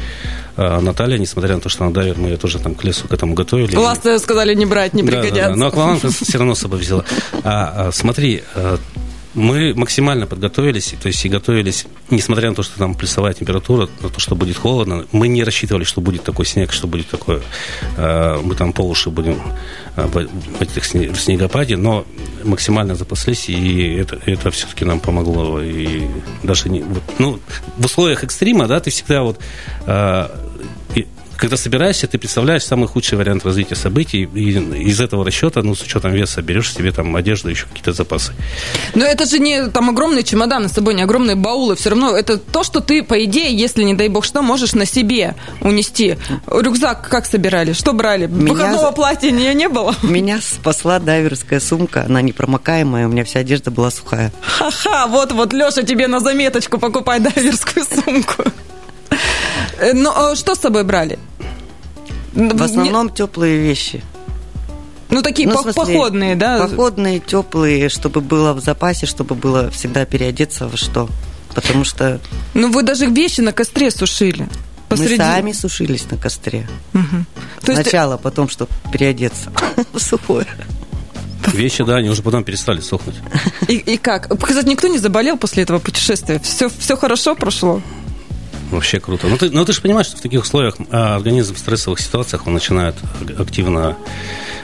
Наталья, 0.55 1.17
несмотря 1.17 1.55
на 1.55 1.61
то, 1.61 1.69
что 1.69 1.83
она 1.83 1.93
дайвер, 1.93 2.17
мы 2.17 2.29
ее 2.29 2.37
тоже 2.37 2.59
там 2.59 2.73
к 2.75 2.83
лесу 2.83 3.07
к 3.07 3.13
этому 3.13 3.33
готовили. 3.33 3.75
Ласты 3.75 4.17
сказали 4.19 4.53
не 4.55 4.65
брать, 4.65 4.93
не 4.93 5.03
пригодятся. 5.03 5.55
Но 5.55 5.67
акваланг 5.67 6.03
все 6.03 6.37
равно 6.37 6.55
с 6.55 6.59
собой 6.59 6.79
взяла. 6.79 7.03
А, 7.43 7.87
а 7.87 7.91
смотри, 7.91 8.43
мы 9.37 9.75
максимально 9.75 10.25
подготовились, 10.25 10.95
то 10.99 11.07
есть 11.07 11.23
и 11.23 11.29
готовились, 11.29 11.85
несмотря 12.09 12.49
на 12.49 12.55
то, 12.55 12.63
что 12.63 12.79
там 12.79 12.95
плюсовая 12.95 13.33
температура, 13.33 13.87
на 14.01 14.09
то, 14.09 14.19
что 14.19 14.35
будет 14.35 14.57
холодно, 14.57 15.05
мы 15.11 15.27
не 15.27 15.43
рассчитывали, 15.43 15.83
что 15.83 16.01
будет 16.01 16.23
такой 16.23 16.45
снег, 16.47 16.71
что 16.71 16.87
будет 16.87 17.07
такое. 17.07 17.41
Э, 17.97 18.41
мы 18.43 18.55
там 18.55 18.73
по 18.73 18.81
уши 18.81 19.11
будем 19.11 19.39
э, 19.95 20.07
в 20.07 20.61
этих 20.61 20.83
снегопаде, 20.85 21.77
но 21.77 22.05
максимально 22.43 22.95
запаслись, 22.95 23.47
и 23.49 23.93
это, 23.93 24.19
это 24.25 24.49
все-таки 24.49 24.85
нам 24.85 24.99
помогло. 24.99 25.61
И 25.61 26.07
даже 26.41 26.69
не, 26.69 26.83
ну, 27.19 27.39
в 27.77 27.85
условиях 27.85 28.23
экстрима, 28.23 28.67
да, 28.67 28.79
ты 28.79 28.89
всегда 28.89 29.21
вот 29.21 29.39
э, 29.85 30.29
когда 31.37 31.57
собираешься, 31.57 32.07
ты 32.07 32.17
представляешь 32.17 32.63
самый 32.63 32.87
худший 32.87 33.17
вариант 33.17 33.45
развития 33.45 33.75
событий, 33.75 34.23
и 34.33 34.51
из 34.83 34.99
этого 34.99 35.25
расчета, 35.25 35.61
ну, 35.61 35.75
с 35.75 35.81
учетом 35.81 36.11
веса, 36.11 36.41
берешь 36.41 36.73
себе 36.73 36.91
там 36.91 37.15
одежду, 37.15 37.49
еще 37.49 37.65
какие-то 37.67 37.93
запасы. 37.93 38.33
Но 38.95 39.05
это 39.05 39.25
же 39.25 39.39
не 39.39 39.67
там 39.69 39.89
огромные 39.89 40.23
чемоданы 40.23 40.67
с 40.67 40.73
собой, 40.73 40.95
не 40.95 41.03
огромные 41.03 41.35
баулы, 41.35 41.75
все 41.75 41.91
равно 41.91 42.17
это 42.17 42.37
то, 42.37 42.63
что 42.63 42.79
ты, 42.79 43.03
по 43.03 43.23
идее, 43.23 43.55
если, 43.55 43.83
не 43.83 43.93
дай 43.93 44.09
бог 44.09 44.25
что, 44.25 44.41
можешь 44.41 44.73
на 44.73 44.85
себе 44.85 45.35
унести. 45.61 46.17
Рюкзак 46.47 47.07
как 47.07 47.25
собирали? 47.25 47.73
Что 47.73 47.93
брали? 47.93 48.27
Меня... 48.27 48.53
Выходного 48.53 48.91
платья 48.91 49.31
не, 49.31 49.53
не 49.53 49.69
было? 49.69 49.95
Меня 50.01 50.39
спасла 50.41 50.99
дайверская 50.99 51.59
сумка, 51.59 52.03
она 52.03 52.21
непромокаемая, 52.21 53.07
у 53.07 53.09
меня 53.09 53.23
вся 53.23 53.39
одежда 53.39 53.71
была 53.71 53.91
сухая. 53.91 54.31
Ха-ха, 54.41 55.07
вот-вот, 55.07 55.53
Леша, 55.53 55.83
тебе 55.83 56.07
на 56.07 56.19
заметочку 56.19 56.77
покупай 56.77 57.19
дайверскую 57.19 57.85
сумку. 57.85 58.43
Э, 59.79 59.93
ну, 59.93 60.11
а 60.13 60.35
что 60.35 60.55
с 60.55 60.59
собой 60.59 60.83
брали? 60.83 61.19
В 62.33 62.61
основном 62.61 63.09
теплые 63.09 63.57
вещи. 63.59 64.03
Ну, 65.09 65.21
такие 65.21 65.47
ну, 65.47 65.55
по- 65.55 65.61
смысле, 65.63 65.81
походные, 65.81 66.35
да? 66.35 66.59
Походные, 66.59 67.19
теплые, 67.19 67.89
чтобы 67.89 68.21
было 68.21 68.53
в 68.53 68.59
запасе, 68.59 69.05
чтобы 69.05 69.35
было 69.35 69.69
всегда 69.71 70.05
переодеться 70.05 70.67
во 70.67 70.77
что. 70.77 71.09
Потому 71.55 71.85
что... 71.85 72.19
Ну, 72.53 72.71
вы 72.71 72.83
даже 72.83 73.05
вещи 73.07 73.41
на 73.41 73.53
костре 73.53 73.89
сушили. 73.89 74.47
Посреди... 74.89 75.13
Мы 75.13 75.17
сами 75.17 75.51
сушились 75.53 76.05
на 76.11 76.17
костре. 76.17 76.67
Угу. 76.93 77.25
То 77.63 77.71
есть... 77.71 78.21
Потом, 78.21 78.49
чтобы 78.49 78.71
переодеться 78.91 79.51
в 79.93 79.99
сухое. 79.99 80.47
Вещи, 81.53 81.83
да, 81.83 81.95
они 81.95 82.09
уже 82.09 82.21
потом 82.21 82.43
перестали 82.43 82.81
сохнуть. 82.81 83.15
И, 83.69 83.77
и 83.77 83.97
как? 83.97 84.27
Кстати, 84.45 84.67
никто 84.67 84.87
не 84.87 84.97
заболел 84.97 85.37
после 85.37 85.63
этого 85.63 85.79
путешествия? 85.79 86.39
Все, 86.39 86.69
все 86.69 86.97
хорошо 86.97 87.35
прошло? 87.35 87.81
Вообще 88.71 88.99
круто. 88.99 89.27
Но 89.27 89.37
ты, 89.37 89.49
но 89.49 89.63
ты 89.63 89.73
же 89.73 89.81
понимаешь, 89.81 90.07
что 90.07 90.17
в 90.17 90.21
таких 90.21 90.41
условиях 90.41 90.75
а, 90.91 91.15
организм 91.15 91.55
в 91.55 91.59
стрессовых 91.59 91.99
ситуациях 91.99 92.47
он 92.47 92.53
начинает 92.53 92.95
активно 93.37 93.97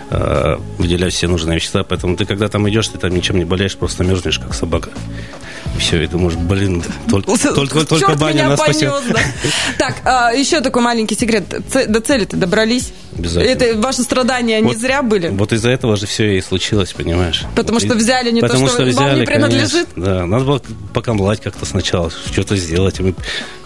а, 0.10 0.62
выделять 0.78 1.14
все 1.14 1.28
нужные 1.28 1.56
вещества. 1.56 1.84
Поэтому 1.84 2.18
ты, 2.18 2.26
когда 2.26 2.50
там 2.50 2.68
идешь, 2.70 2.88
ты 2.90 2.98
там 2.98 3.14
ничем 3.14 3.38
не 3.38 3.46
болеешь, 3.46 3.78
просто 3.78 4.04
мерзнешь, 4.04 4.40
как 4.40 4.54
собака. 4.54 4.90
Все, 5.78 6.04
и 6.04 6.08
думаешь, 6.08 6.36
блин, 6.36 6.84
только, 7.10 7.38
только, 7.54 7.86
только 7.86 8.16
баня 8.16 8.50
нас 8.50 8.60
спасет. 8.60 8.94
Так, 9.78 9.96
а, 10.06 10.32
еще 10.32 10.62
такой 10.62 10.82
маленький 10.82 11.16
секрет. 11.16 11.44
До 11.88 12.00
цели-то 12.00 12.38
добрались? 12.38 12.94
Обязательно. 13.18 13.52
Это 13.52 13.80
ваши 13.80 14.02
страдания 14.04 14.62
вот, 14.62 14.74
не 14.74 14.80
зря 14.80 15.02
были? 15.04 15.30
Вот 15.30 15.54
из-за 15.54 15.70
этого 15.70 15.96
же 15.96 16.06
все 16.06 16.38
и 16.38 16.42
случилось, 16.42 16.94
понимаешь? 16.94 17.44
Потому 17.56 17.80
что 17.80 17.96
взяли 17.96 18.32
не 18.32 18.42
потому 18.42 18.68
то, 18.68 18.74
что, 18.74 18.82
что 18.82 18.92
взяли, 18.92 19.10
вам 19.10 19.20
не 19.20 19.26
принадлежит? 19.26 19.88
Конечно, 19.94 20.16
да, 20.16 20.26
надо 20.26 20.46
было 20.46 20.62
покамлать 20.94 21.42
как-то 21.42 21.66
сначала, 21.66 22.12
что-то 22.12 22.56
сделать. 22.56 23.00
Мы, 23.00 23.14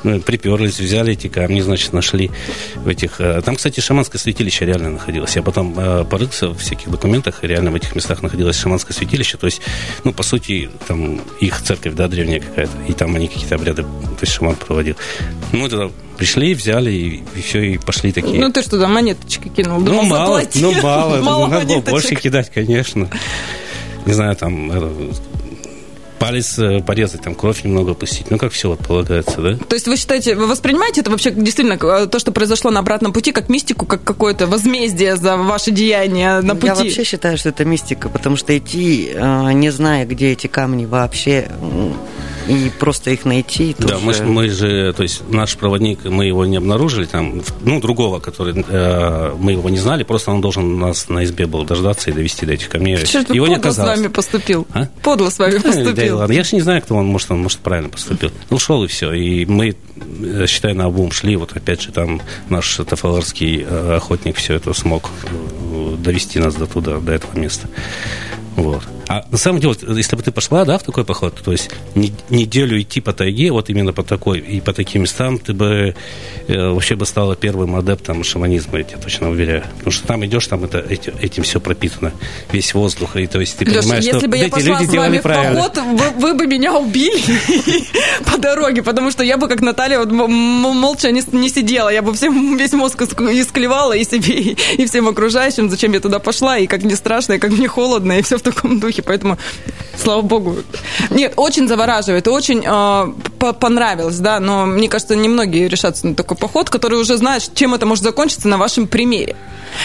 мы 0.03 0.19
приперлись, 0.19 0.79
взяли 0.79 1.13
эти 1.13 1.27
камни, 1.27 1.61
значит, 1.61 1.93
нашли 1.93 2.31
в 2.75 2.87
этих... 2.87 3.19
Э, 3.19 3.41
там, 3.41 3.55
кстати, 3.55 3.79
шаманское 3.79 4.19
святилище 4.19 4.65
реально 4.65 4.91
находилось. 4.91 5.35
Я 5.35 5.43
потом 5.43 5.73
э, 5.77 6.05
порылся 6.05 6.49
в 6.49 6.57
всяких 6.57 6.89
документах, 6.89 7.43
и 7.43 7.47
реально 7.47 7.71
в 7.71 7.75
этих 7.75 7.95
местах 7.95 8.21
находилось 8.21 8.57
шаманское 8.59 8.95
святилище. 8.95 9.37
То 9.37 9.45
есть, 9.45 9.61
ну, 10.03 10.13
по 10.13 10.23
сути, 10.23 10.69
там 10.87 11.21
их 11.39 11.61
церковь 11.61 11.86
церковь, 11.87 11.97
да, 11.97 12.07
древняя 12.07 12.39
какая-то, 12.39 12.71
и 12.87 12.93
там 12.93 13.15
они 13.15 13.27
какие-то 13.27 13.55
обряды, 13.55 13.83
то 13.83 14.21
есть 14.21 14.33
шаман 14.33 14.55
проводил. 14.55 14.95
Ну, 15.51 15.59
мы 15.59 15.69
тогда 15.69 15.89
пришли, 16.17 16.53
взяли, 16.53 16.91
и, 16.91 17.23
и 17.35 17.41
все, 17.41 17.61
и 17.61 17.77
пошли 17.77 18.11
такие. 18.11 18.39
Ну, 18.39 18.51
ты 18.51 18.61
что, 18.61 18.79
там 18.79 18.93
монеточки 18.93 19.49
кинул? 19.49 19.79
Ну, 19.79 19.85
Думал, 19.85 20.03
ну, 20.03 20.09
мало, 20.09 20.41
ну, 20.55 20.81
мало, 20.81 21.21
мало 21.21 21.45
ну, 21.47 21.51
надо 21.51 21.65
было 21.67 21.81
больше 21.81 22.15
кидать, 22.15 22.51
конечно. 22.53 23.09
Не 24.05 24.13
знаю, 24.13 24.35
там, 24.35 24.71
э, 24.71 25.11
палец 26.19 26.59
э, 26.59 26.81
порезать, 26.81 27.21
там 27.21 27.35
кровь 27.35 27.63
немного 27.63 27.91
опустить. 27.91 28.29
Ну, 28.31 28.37
как 28.37 28.51
все 28.51 28.69
вот 28.69 28.79
полагается, 28.79 29.41
да? 29.41 29.57
То 29.57 29.75
есть 29.75 29.87
вы 29.87 29.97
считаете, 29.97 30.35
вы 30.35 30.47
воспринимаете 30.47 31.01
это 31.01 31.11
вообще 31.11 31.31
действительно 31.31 31.73
э, 31.73 32.07
то, 32.07 32.19
что 32.19 32.31
произошло 32.31 32.71
на 32.71 32.79
обратном 32.79 33.13
пути, 33.13 33.31
как 33.31 33.49
мистику, 33.49 33.85
как 33.85 34.03
какое-то 34.03 34.47
возмездие 34.47 35.15
за 35.15 35.37
ваши 35.37 35.71
деяния 35.71 36.41
на 36.41 36.55
пути? 36.55 36.67
Я 36.67 36.75
вообще 36.75 37.03
считаю, 37.03 37.37
что 37.37 37.49
это 37.49 37.65
мистика, 37.65 38.09
потому 38.09 38.35
что 38.37 38.57
идти, 38.57 39.11
э, 39.13 39.51
не 39.53 39.69
зная, 39.69 40.05
где 40.05 40.31
эти 40.31 40.47
камни 40.47 40.85
вообще, 40.85 41.49
и 42.47 42.69
просто 42.69 43.11
их 43.11 43.25
найти. 43.25 43.75
Да, 43.77 43.97
же... 43.97 44.05
мы, 44.05 44.13
мы 44.23 44.49
же, 44.49 44.93
то 44.93 45.03
есть 45.03 45.23
наш 45.29 45.55
проводник, 45.57 46.05
мы 46.05 46.25
его 46.25 46.45
не 46.45 46.57
обнаружили, 46.57 47.05
там, 47.05 47.41
ну, 47.61 47.79
другого, 47.79 48.19
который, 48.19 48.65
э, 48.67 49.35
мы 49.37 49.51
его 49.53 49.69
не 49.69 49.77
знали, 49.77 50.03
просто 50.03 50.31
он 50.31 50.41
должен 50.41 50.79
нас 50.79 51.09
на 51.09 51.23
избе 51.23 51.45
был 51.45 51.63
дождаться 51.63 52.09
и 52.09 52.13
довести 52.13 52.45
до 52.45 52.53
этих 52.53 52.69
камней. 52.69 52.97
Почему 52.97 53.23
его 53.33 53.45
подло 53.45 53.47
не 53.47 53.55
оказалось. 53.55 53.93
с 53.93 54.01
вами 54.01 54.11
поступил? 54.11 54.67
А? 54.73 54.87
Подло 55.01 55.29
с 55.29 55.39
вами 55.39 55.57
поступил. 55.63 55.93
Да, 55.93 56.15
ладно. 56.15 56.33
Я 56.33 56.43
же 56.43 56.55
не 56.55 56.61
знаю, 56.61 56.81
кто 56.81 56.95
он, 56.95 57.05
может, 57.07 57.31
он, 57.31 57.39
может, 57.39 57.59
правильно 57.59 57.89
поступил. 57.89 58.31
Ну, 58.49 58.59
шел 58.59 58.83
и 58.83 58.87
все. 58.87 59.11
И 59.13 59.45
мы, 59.45 59.75
э, 60.23 60.45
считай, 60.47 60.73
на 60.73 60.85
обум 60.85 61.11
шли, 61.11 61.35
вот 61.35 61.55
опять 61.55 61.81
же, 61.81 61.91
там 61.91 62.21
наш 62.49 62.75
тафаларский 62.75 63.65
э, 63.67 63.95
охотник 63.95 64.37
все 64.37 64.55
это 64.55 64.73
смог 64.73 65.09
э, 65.23 65.95
довести 65.97 66.39
нас 66.39 66.55
до 66.55 66.65
туда, 66.65 66.97
до 66.99 67.13
этого 67.13 67.37
места. 67.37 67.67
Вот. 68.57 68.81
А 69.07 69.23
на 69.31 69.37
самом 69.37 69.61
деле, 69.61 69.75
если 69.95 70.15
бы 70.15 70.23
ты 70.23 70.31
пошла, 70.31 70.65
да, 70.65 70.79
в 70.79 70.83
такой 70.83 71.05
поход, 71.05 71.39
то 71.45 71.51
есть 71.51 71.69
неделю 71.93 72.81
идти 72.81 73.01
по 73.01 73.13
тайге, 73.13 73.51
вот 73.51 73.69
именно 73.69 73.93
по 73.93 74.03
такой 74.03 74.39
и 74.39 74.59
по 74.59 74.73
таким 74.73 75.03
местам, 75.03 75.37
ты 75.37 75.53
бы 75.53 75.95
э, 76.47 76.69
вообще 76.69 76.95
бы 76.95 77.05
стала 77.05 77.35
первым 77.35 77.75
адептом 77.75 78.23
шаманизма, 78.23 78.79
я 78.79 78.83
тебе 78.83 78.97
точно 78.97 79.29
уверяю. 79.29 79.63
Потому 79.77 79.91
что 79.91 80.07
там 80.07 80.25
идешь, 80.25 80.47
там 80.47 80.63
это, 80.63 80.79
эти, 80.79 81.13
этим 81.21 81.43
все 81.43 81.59
пропитано, 81.59 82.11
весь 82.51 82.73
воздух, 82.73 83.15
и 83.15 83.27
то 83.27 83.39
есть 83.39 83.57
ты 83.57 83.65
Леша, 83.65 83.81
понимаешь, 83.81 84.05
если 84.05 84.19
что 84.19 84.27
бы 84.27 84.37
я 84.37 84.45
эти 84.45 84.51
пошла 84.51 84.79
люди 84.79 84.91
с 84.91 84.95
вами 84.95 85.17
в 85.19 85.21
правильно. 85.21 85.63
поход, 85.63 85.77
вы, 85.85 86.09
вы 86.19 86.33
бы 86.33 86.47
меня 86.47 86.75
убили 86.75 87.21
по 88.25 88.39
дороге, 88.39 88.81
потому 88.81 89.11
что 89.11 89.23
я 89.23 89.37
бы, 89.37 89.47
как 89.47 89.61
Наталья, 89.61 89.99
вот, 89.99 90.11
молча 90.11 91.11
не, 91.11 91.21
не 91.31 91.49
сидела, 91.49 91.89
я 91.89 92.01
бы 92.01 92.11
всем, 92.15 92.57
весь 92.57 92.73
мозг 92.73 92.99
исклевала 93.03 93.93
и 93.93 94.03
себе, 94.03 94.55
и 94.77 94.85
всем 94.87 95.07
окружающим, 95.07 95.69
зачем 95.69 95.93
я 95.93 95.99
туда 95.99 96.17
пошла, 96.17 96.57
и 96.57 96.65
как 96.65 96.81
мне 96.81 96.95
страшно, 96.95 97.33
и 97.33 97.37
как 97.37 97.51
мне 97.51 97.67
холодно, 97.67 98.17
и 98.17 98.23
все 98.23 98.37
в 98.37 98.46
таком 98.51 98.79
духе, 98.79 99.01
поэтому, 99.01 99.37
слава 99.97 100.21
богу. 100.21 100.57
Нет, 101.09 101.33
очень 101.35 101.67
завораживает, 101.67 102.27
очень 102.27 102.63
э, 102.65 103.53
понравилось, 103.53 104.19
да, 104.19 104.39
но 104.39 104.65
мне 104.65 104.89
кажется, 104.89 105.15
немногие 105.15 105.67
решатся 105.67 106.07
на 106.07 106.15
такой 106.15 106.37
поход, 106.37 106.69
который 106.69 106.99
уже 106.99 107.17
знает, 107.17 107.49
чем 107.53 107.73
это 107.73 107.85
может 107.85 108.03
закончиться 108.03 108.47
на 108.47 108.57
вашем 108.57 108.87
примере. 108.87 109.35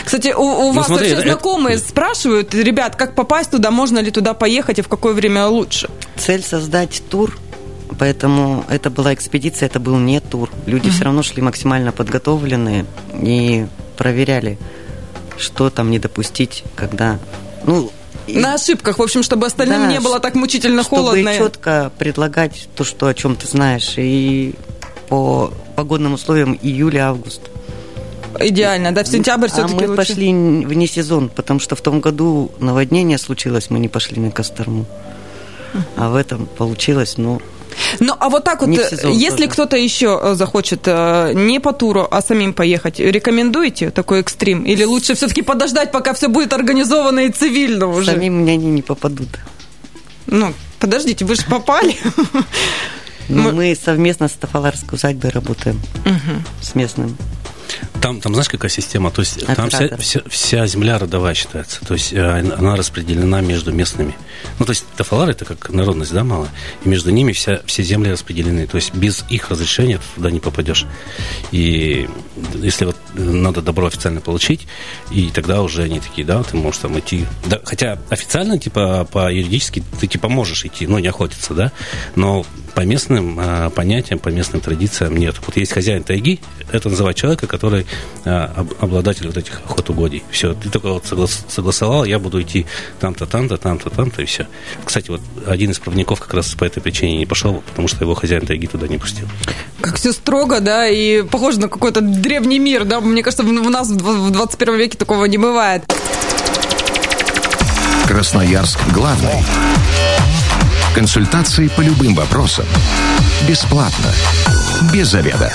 Кстати, 0.04 0.33
у, 0.33 0.42
у 0.42 0.45
ну, 0.45 0.73
вас 0.73 0.87
смотри, 0.87 1.11
вообще 1.11 1.28
знакомые 1.28 1.76
это... 1.76 1.88
спрашивают, 1.88 2.54
ребят, 2.54 2.97
как 2.97 3.14
попасть 3.14 3.50
туда, 3.50 3.71
можно 3.71 3.99
ли 3.99 4.11
туда 4.11 4.35
поехать 4.35 4.78
и 4.78 4.83
в 4.83 4.88
какое 4.88 5.12
время 5.12 5.47
лучше? 5.47 5.88
Цель 6.16 6.42
создать 6.42 7.02
тур 7.11 7.33
Поэтому 7.99 8.64
это 8.69 8.90
была 8.90 9.14
экспедиция, 9.14 9.66
это 9.66 9.81
был 9.81 9.97
не 9.99 10.21
тур. 10.21 10.50
Люди 10.66 10.88
mm-hmm. 10.88 10.90
все 10.90 11.04
равно 11.04 11.23
шли 11.23 11.42
максимально 11.42 11.92
подготовленные 11.92 12.87
и 13.14 13.66
проверяли, 13.97 14.59
что 15.38 15.71
там 15.71 15.90
не 15.90 15.99
допустить, 15.99 16.64
когда... 16.75 17.19
Ну, 17.64 17.92
на 18.29 18.55
ошибках, 18.55 18.99
в 18.99 19.02
общем, 19.02 19.23
чтобы 19.23 19.47
остальным 19.47 19.83
да, 19.83 19.87
не 19.88 20.00
было 20.00 20.21
так 20.21 20.35
мучительно 20.35 20.83
чтобы 20.83 21.02
холодно. 21.02 21.33
Чтобы 21.33 21.50
четко 21.50 21.93
предлагать 21.99 22.69
то, 22.76 22.85
что 22.85 23.07
о 23.07 23.14
чем 23.14 23.37
ты 23.37 23.47
знаешь, 23.47 23.95
и 23.97 24.55
по 25.09 25.52
погодным 25.76 26.14
условиям 26.14 26.59
июля-август. 26.61 27.41
Идеально, 28.38 28.93
да, 28.93 29.05
в 29.05 29.07
ну, 29.07 29.12
сентябрь 29.12 29.49
все-таки 29.49 29.75
А 29.75 29.76
мы 29.76 29.88
лучше. 29.88 29.97
пошли 29.97 30.33
вне 30.33 30.87
сезон, 30.87 31.29
потому 31.29 31.61
что 31.61 31.76
в 31.76 31.81
том 31.81 32.00
году 32.00 32.50
наводнение 32.61 33.19
случилось, 33.19 33.69
мы 33.71 33.79
не 33.79 33.88
пошли 33.88 34.21
на 34.21 34.31
Косторму. 34.31 34.87
Хм. 35.73 35.83
А 35.97 36.09
в 36.11 36.17
этом 36.17 36.47
получилось, 36.47 37.19
ну, 37.19 37.43
ну, 38.00 38.14
а 38.19 38.29
вот 38.29 38.45
так 38.45 38.62
вот, 38.62 38.71
э, 38.71 38.91
сезон, 38.91 39.12
если 39.12 39.47
тоже. 39.47 39.49
кто-то 39.49 39.76
еще 39.76 40.21
э, 40.23 40.35
захочет 40.35 40.83
э, 40.87 41.33
не 41.35 41.61
по 41.61 41.73
туру, 41.73 42.07
а 42.11 42.23
самим 42.23 42.52
поехать, 42.52 42.99
рекомендуете 42.99 43.91
такой 43.91 44.21
экстрим? 44.21 44.62
Или 44.64 44.85
лучше 44.85 45.14
все-таки 45.14 45.43
подождать, 45.43 45.93
пока 45.93 46.12
все 46.12 46.29
будет 46.29 46.52
организовано 46.52 47.21
и 47.21 47.31
цивильно 47.31 47.87
уже? 47.87 48.12
Самим 48.12 48.43
мне 48.43 48.52
они 48.52 48.67
не 48.67 48.83
попадут. 48.83 49.29
Ну, 50.26 50.52
подождите, 50.79 51.25
вы 51.25 51.35
же 51.35 51.43
попали. 51.43 51.97
Ну, 53.29 53.52
мы... 53.52 53.76
совместно 53.76 54.29
с 54.29 54.33
Тафаларской 54.33 54.97
усадьбой 54.97 55.31
работаем. 55.31 55.81
С 56.61 56.75
местным. 56.75 57.17
Там, 58.03 58.21
там 58.21 58.35
знаешь, 58.35 58.49
какая 58.49 58.69
система? 58.69 59.13
То 59.13 59.21
есть 59.21 59.47
там 59.55 59.71
вся, 59.71 59.97
вся, 59.97 60.21
вся 60.29 60.67
земля 60.67 60.99
родовая 60.99 61.35
считается. 61.35 61.85
То 61.87 61.95
есть 61.95 62.13
э, 62.13 62.21
она 62.21 62.75
распределена 62.75 63.41
между 63.41 63.73
местными. 63.73 64.17
Ну, 64.59 64.65
то 64.67 64.71
есть 64.71 64.85
Тафалар 64.97 65.31
это 65.31 65.45
как 65.45 65.71
народность, 65.71 66.13
да, 66.13 66.25
мало. 66.25 66.49
И 66.85 66.89
между 66.89 67.11
ними 67.11 67.33
вся, 67.33 67.61
все 67.65 67.85
земли 67.85 68.11
распределены. 68.11 68.67
То 68.67 68.77
есть 68.77 68.93
без 68.93 69.25
их 69.31 69.51
разрешения 69.51 70.01
туда 70.17 70.33
не 70.33 70.41
попадешь. 70.41 70.85
И 71.53 72.09
если 72.55 72.87
вот 72.87 72.97
надо 73.15 73.63
добро 73.63 73.87
официально 73.87 74.21
получить, 74.21 74.67
и 75.13 75.31
тогда 75.31 75.63
уже 75.63 75.85
они 75.85 76.01
такие, 76.01 76.27
да, 76.27 76.43
ты 76.43 76.57
можешь 76.57 76.81
там 76.81 76.99
идти. 76.99 77.25
Да, 77.47 77.61
хотя 77.65 78.01
официально, 78.11 78.59
типа, 78.59 79.07
по 79.13 79.33
юридически 79.33 79.83
ты 80.01 80.09
типа 80.09 80.29
можешь 80.29 80.65
идти, 80.65 80.89
ну, 80.89 80.99
не 80.99 81.07
охотиться, 81.07 81.55
да, 81.55 81.71
но 82.17 82.45
по 82.75 82.81
местным 82.81 83.39
э, 83.39 83.71
понятиям, 83.71 84.19
по 84.19 84.31
местным 84.31 84.61
традициям 84.61 85.17
нет. 85.17 85.37
Вот 85.47 85.57
есть 85.57 85.73
хозяин 85.73 86.03
тайги, 86.03 86.41
это 86.71 86.89
называть 86.89 87.17
человека, 87.17 87.47
который 87.47 87.83
э, 87.83 87.85
обладатель 88.25 89.27
вот 89.27 89.37
этих 89.37 89.61
охотугодий. 89.65 90.23
Все, 90.31 90.55
ты 90.55 90.69
только 90.69 90.89
вот 90.89 91.07
соглас, 91.07 91.45
согласовал, 91.49 92.05
я 92.05 92.19
буду 92.19 92.41
идти 92.41 92.67
там-то, 93.01 93.27
там-то, 93.27 93.57
там-то, 93.57 93.91
там-то, 93.91 94.23
и 94.23 94.25
все. 94.25 94.47
Кстати, 94.85 95.11
вот 95.11 95.21
один 95.47 95.71
из 95.71 95.79
правников 95.79 96.21
как 96.21 96.33
раз 96.35 96.55
по 96.55 96.65
этой 96.65 96.81
причине 96.81 97.19
не 97.19 97.27
пошел, 97.27 97.63
потому 97.69 97.89
что 97.89 98.05
его 98.05 98.15
хозяин 98.15 98.47
тайги 98.47 98.67
туда 98.67 98.87
не 98.87 98.99
пустил. 98.99 99.27
Как 99.81 99.97
все 99.97 100.13
строго, 100.13 100.61
да, 100.61 100.87
и 100.89 101.23
похоже 101.23 101.61
на 101.61 101.69
какой-то 101.69 102.01
древний 102.01 102.59
мир, 102.59 102.85
да, 102.85 103.01
мне 103.01 103.23
кажется, 103.23 103.43
у 103.43 103.71
нас 103.71 103.89
в 103.89 104.31
21 104.31 104.77
веке 104.77 104.99
такого 104.99 105.25
не 105.25 105.39
бывает. 105.39 105.83
Красноярск 108.07 108.79
главный. 108.93 109.43
Консультации 110.95 111.69
по 111.69 111.81
любым 111.81 112.15
вопросам. 112.15 112.67
Бесплатно. 113.49 114.13
Без 114.93 115.09
заведа. 115.09 115.53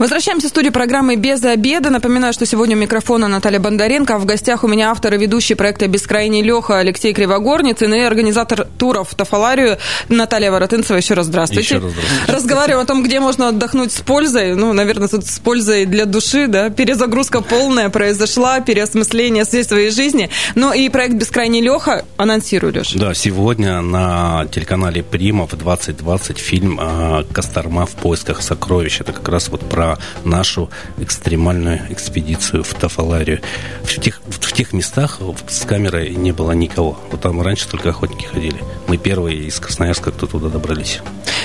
Возвращаемся 0.00 0.46
в 0.46 0.48
студию 0.48 0.72
программы 0.72 1.16
«Без 1.16 1.44
обеда». 1.44 1.90
Напоминаю, 1.90 2.32
что 2.32 2.46
сегодня 2.46 2.74
у 2.74 2.78
микрофона 2.78 3.28
Наталья 3.28 3.60
Бондаренко, 3.60 4.14
а 4.14 4.18
в 4.18 4.24
гостях 4.24 4.64
у 4.64 4.66
меня 4.66 4.90
автор 4.90 5.12
и 5.12 5.18
ведущий 5.18 5.54
проекта 5.54 5.88
«Бескрайний 5.88 6.40
Леха» 6.40 6.78
Алексей 6.78 7.12
Кривогорницын 7.12 7.92
и 7.92 7.98
организатор 7.98 8.66
туров 8.78 9.14
Тафаларию 9.14 9.76
Наталья 10.08 10.52
Воротынцева. 10.52 10.96
Еще 10.96 11.12
раз 11.12 11.26
здравствуйте. 11.26 11.74
Еще 11.74 11.84
раз 11.84 11.92
здравствуйте. 11.92 12.32
Разговариваем 12.32 12.82
о 12.82 12.86
том, 12.86 13.02
где 13.02 13.20
можно 13.20 13.48
отдохнуть 13.48 13.92
с 13.92 14.00
пользой. 14.00 14.54
Ну, 14.54 14.72
наверное, 14.72 15.08
тут 15.08 15.26
с 15.26 15.38
пользой 15.38 15.84
для 15.84 16.06
души, 16.06 16.46
да. 16.46 16.70
Перезагрузка 16.70 17.42
полная 17.42 17.90
произошла, 17.90 18.60
переосмысление 18.60 19.44
всей 19.44 19.64
своей 19.64 19.90
жизни. 19.90 20.30
Ну 20.54 20.72
и 20.72 20.88
проект 20.88 21.16
«Бескрайний 21.16 21.60
Леха» 21.60 22.06
анонсируешь. 22.16 22.94
Да, 22.94 23.12
сегодня 23.12 23.82
на 23.82 24.46
телеканале 24.50 25.02
«Прима» 25.02 25.46
в 25.46 25.54
2020 25.54 26.38
фильм 26.38 26.78
а, 26.80 27.24
«Косторма 27.34 27.84
в 27.84 27.90
поисках 27.96 28.40
сокровищ». 28.40 29.02
Это 29.02 29.12
как 29.12 29.28
раз 29.28 29.50
вот 29.50 29.60
про 29.68 29.89
нашу 30.24 30.70
экстремальную 30.98 31.80
экспедицию 31.90 32.64
в 32.64 32.74
Тафаларию. 32.74 33.40
В 33.82 34.00
тех, 34.00 34.20
в 34.26 34.52
тех 34.52 34.72
местах 34.72 35.18
с 35.48 35.64
камерой 35.64 36.10
не 36.10 36.32
было 36.32 36.52
никого. 36.52 36.98
Вот 37.10 37.20
там 37.20 37.40
раньше 37.42 37.68
только 37.68 37.90
охотники 37.90 38.26
ходили. 38.26 38.62
Мы 38.86 38.96
первые 38.96 39.44
из 39.44 39.58
Красноярска, 39.58 40.10
кто 40.10 40.26
туда 40.26 40.48
добрались. 40.48 41.00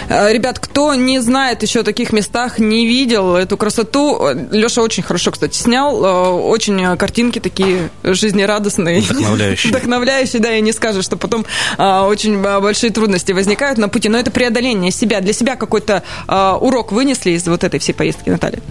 Э, 0.09 0.31
ребят, 0.31 0.59
кто 0.59 0.93
не 0.95 1.19
знает 1.19 1.63
еще 1.63 1.81
о 1.81 1.83
таких 1.83 2.13
местах, 2.13 2.59
не 2.59 2.87
видел 2.87 3.35
эту 3.35 3.57
красоту, 3.57 4.29
Леша 4.51 4.81
очень 4.81 5.03
хорошо, 5.03 5.31
кстати, 5.31 5.57
снял. 5.57 6.03
Э, 6.03 6.29
очень 6.29 6.97
картинки 6.97 7.39
такие 7.39 7.89
жизнерадостные. 8.03 9.01
Вдохновляющие. 9.01 9.71
Вдохновляющие, 9.71 10.41
да, 10.41 10.55
и 10.55 10.61
не 10.61 10.71
скажешь, 10.71 11.05
что 11.05 11.17
потом 11.17 11.45
э, 11.77 11.99
очень 12.01 12.41
большие 12.41 12.91
трудности 12.91 13.31
возникают 13.31 13.77
на 13.77 13.89
пути. 13.89 14.09
Но 14.09 14.17
это 14.17 14.31
преодоление 14.31 14.91
себя. 14.91 15.21
Для 15.21 15.33
себя 15.33 15.55
какой-то 15.55 16.03
урок 16.27 16.91
вынесли 16.91 17.31
из 17.31 17.47
вот 17.47 17.63
этой 17.63 17.79
всей 17.79 17.93
поездки, 17.93 18.34
Наталья? 18.35 18.61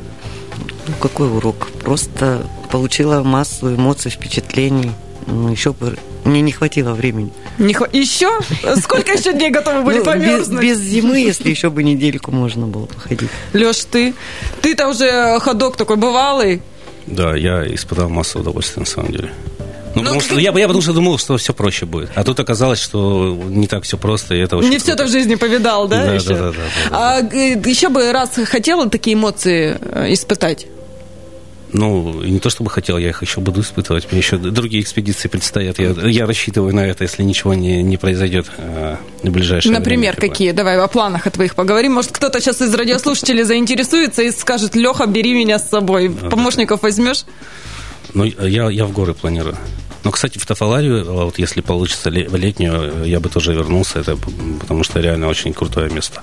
Ну, 0.87 0.95
какой 1.01 1.29
урок? 1.29 1.69
Просто 1.83 2.47
получила 2.71 3.23
массу 3.23 3.75
эмоций, 3.75 4.11
впечатлений. 4.11 4.91
Ну, 5.27 5.51
еще 5.51 5.73
бы 5.73 5.97
мне 6.25 6.41
не 6.43 6.53
хватило 6.53 6.93
времени. 6.93 7.33
Не 7.59 7.75
хва... 7.75 7.89
Еще? 7.93 8.31
Сколько 8.83 9.13
еще 9.13 9.33
дней 9.33 9.51
готовы 9.51 9.83
были 9.83 9.99
ну, 9.99 10.05
померзнуть? 10.05 10.63
Без, 10.63 10.79
без 10.79 10.87
зимы, 10.87 11.19
если 11.19 11.51
еще 11.51 11.71
бы 11.71 11.83
недельку 11.83 12.31
можно 12.31 12.67
было 12.67 12.87
походить. 12.87 13.31
Леш, 13.53 13.85
ты? 13.85 14.15
Ты-то 14.61 14.89
уже 14.89 15.39
ходок 15.41 15.77
такой 15.77 15.97
бывалый. 15.97 16.63
Да, 17.07 17.35
я 17.37 17.67
испытал 17.75 18.09
массу 18.09 18.41
удовольствия 18.41 18.81
на 18.81 18.87
самом 18.87 19.13
деле. 19.13 19.31
Ну, 19.95 20.01
ну, 20.01 20.05
потому 20.05 20.21
что 20.21 20.35
я, 20.39 20.51
я 20.51 20.67
потому 20.67 20.83
что 20.83 20.93
думал, 20.93 21.19
что 21.19 21.37
все 21.37 21.53
проще 21.55 21.87
будет. 21.87 22.11
А 22.15 22.25
тут 22.25 22.41
оказалось, 22.41 22.81
что 22.81 23.37
не 23.49 23.67
так 23.67 23.85
все 23.85 23.97
просто, 23.97 24.35
и 24.35 24.39
это 24.39 24.57
очень 24.57 24.71
Не 24.71 24.79
все 24.79 24.93
это 24.93 25.05
в 25.05 25.09
жизни 25.09 25.37
повидал, 25.37 25.89
да? 25.89 26.05
Да, 26.05 26.15
еще? 26.15 26.29
да, 26.29 26.35
да, 26.35 26.51
да, 26.51 26.53
да. 26.91 27.19
А 27.21 27.35
еще 27.69 27.89
бы 27.89 28.11
раз 28.13 28.31
хотела 28.45 28.89
такие 28.91 29.15
эмоции 29.15 29.79
э, 29.81 30.13
испытать? 30.13 30.67
Ну, 31.75 32.23
не 32.23 32.39
то 32.39 32.51
чтобы 32.51 32.71
хотел, 32.71 32.99
я 32.99 33.09
их 33.09 33.21
еще 33.23 33.41
буду 33.41 33.61
испытывать. 33.61 34.07
Мне 34.13 34.21
еще 34.21 34.37
другие 34.37 34.81
экспедиции 34.81 35.27
предстоят. 35.27 35.81
Я, 35.81 35.91
я 35.91 36.25
рассчитываю 36.25 36.73
на 36.73 36.87
это, 36.87 37.03
если 37.03 37.25
ничего 37.25 37.53
не, 37.55 37.83
не 37.83 37.97
произойдет 37.97 38.47
э, 38.59 38.97
в 39.25 39.31
ближайшее 39.31 39.73
Например, 39.73 40.15
время. 40.17 40.33
какие? 40.33 40.53
Давай 40.53 40.79
о 40.79 40.87
планах 40.87 41.27
о 41.27 41.31
твоих 41.31 41.57
поговорим. 41.57 41.95
Может, 41.95 42.13
кто-то 42.13 42.41
сейчас 42.41 42.63
из 42.63 42.73
радиослушателей 42.73 43.43
заинтересуется 43.43 44.23
и 44.23 44.31
скажет, 44.31 44.77
Леха, 44.77 45.07
бери 45.07 45.35
меня 45.35 45.59
с 45.59 45.69
собой. 45.69 46.11
Помощников 46.11 46.83
возьмешь? 46.83 47.25
Ну, 48.13 48.25
я, 48.25 48.69
я 48.71 48.85
в 48.87 48.93
горы 48.93 49.15
планирую. 49.15 49.57
Но, 50.05 50.11
кстати, 50.11 50.37
в 50.39 50.45
Тафаларию, 50.45 51.01
а 51.09 51.25
вот 51.25 51.39
если 51.39 51.63
получится 51.63 52.11
летнюю, 52.11 53.07
я 53.07 53.21
бы 53.21 53.31
тоже 53.31 53.55
вернулся, 53.55 54.01
это, 54.01 54.19
потому 54.61 54.85
что 54.85 55.01
реально 55.01 55.29
очень 55.29 55.55
крутое 55.55 55.91
место. 55.91 56.23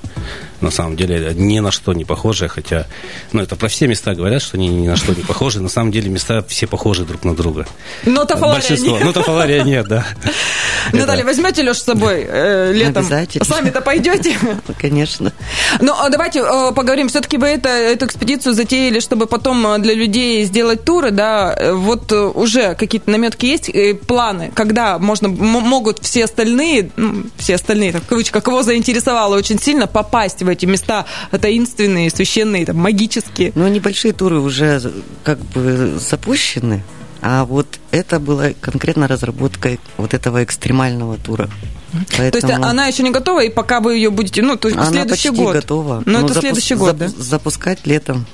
На 0.62 0.72
самом 0.72 0.96
деле, 0.96 1.34
ни 1.36 1.60
на 1.60 1.72
что 1.72 1.94
не 1.94 2.06
похожее, 2.06 2.50
хотя, 2.50 2.88
ну, 3.32 3.42
это 3.42 3.56
про 3.56 3.68
все 3.68 3.88
места 3.88 4.14
говорят, 4.14 4.42
что 4.42 4.58
они 4.58 4.70
ни 4.70 4.88
на 4.88 4.96
что 4.96 5.14
не 5.14 5.24
похожи. 5.24 5.60
На 5.60 5.70
самом 5.70 5.92
деле, 5.92 6.10
места 6.10 6.44
все 6.48 6.68
похожи 6.68 7.04
друг 7.06 7.24
на 7.24 7.36
друга. 7.36 7.66
Но 8.06 8.26
Тафалария 8.26 8.62
Большинство. 8.62 8.98
нет. 8.98 9.06
Ну, 9.06 9.14
Тафалария 9.14 9.64
нет, 9.64 9.88
да. 9.88 10.06
Наталья, 10.94 11.24
возьмете 11.24 11.64
Леш 11.64 11.78
с 11.78 11.84
собой 11.84 12.26
э, 12.28 12.72
летом? 12.74 13.04
Обязательно. 13.04 13.46
Сами-то 13.46 13.82
пойдете? 13.82 14.38
Конечно. 14.80 15.34
Ну, 15.80 15.94
а 15.94 16.10
давайте 16.10 16.40
э, 16.40 16.72
поговорим. 16.74 17.08
Все-таки 17.08 17.38
вы 17.38 17.48
это, 17.48 17.70
эту 17.70 18.06
экспедицию 18.06 18.54
затеяли, 18.54 19.00
чтобы 19.00 19.26
потом 19.26 19.66
э, 19.68 19.80
для 19.80 19.94
людей 19.94 20.44
сделать 20.46 20.84
туры, 20.84 21.12
да? 21.12 21.58
Вот 21.74 22.12
уже 22.12 22.76
какие-то 22.76 23.10
наметки 23.10 23.46
есть? 23.46 23.72
планы, 24.06 24.52
когда 24.54 25.00
можно, 25.00 25.30
могут 25.30 26.00
все 26.04 26.26
остальные, 26.26 26.92
ну, 26.96 27.24
все 27.38 27.56
остальные, 27.56 27.94
так, 27.94 28.04
в 28.04 28.08
кавычках, 28.08 28.44
кого 28.44 28.64
заинтересовало 28.64 29.36
очень 29.36 29.60
сильно, 29.60 29.88
попасть 29.88 30.42
в 30.42 30.48
эти 30.52 30.66
места 30.66 31.06
таинственные, 31.32 32.10
священные, 32.10 32.66
там, 32.66 32.78
магические? 32.78 33.52
Ну, 33.56 33.68
небольшие 33.68 34.14
туры 34.14 34.40
уже 34.40 34.82
как 35.24 35.40
бы 35.40 35.98
запущены, 36.00 36.84
а 37.22 37.46
вот 37.46 37.80
это 37.92 38.20
была 38.20 38.50
конкретно 38.60 39.08
разработка 39.08 39.78
вот 39.98 40.14
этого 40.14 40.44
экстремального 40.44 41.18
тура. 41.18 41.50
Поэтому... 42.18 42.32
То 42.32 42.48
есть 42.48 42.64
она 42.64 42.88
еще 42.88 43.04
не 43.04 43.12
готова, 43.12 43.44
и 43.44 43.50
пока 43.50 43.80
вы 43.80 43.96
ее 43.96 44.10
будете, 44.10 44.42
ну, 44.42 44.56
то 44.56 44.68
есть 44.70 44.78
она 44.78 44.90
следующий 44.90 45.30
почти 45.30 45.44
год. 45.44 45.56
готова. 45.56 46.04
Но, 46.06 46.20
Но 46.20 46.26
это 46.26 46.36
запу- 46.36 46.42
следующий 46.42 46.76
год, 46.76 46.98
да? 46.98 47.08
Запускать 47.10 47.86
летом. 47.86 48.26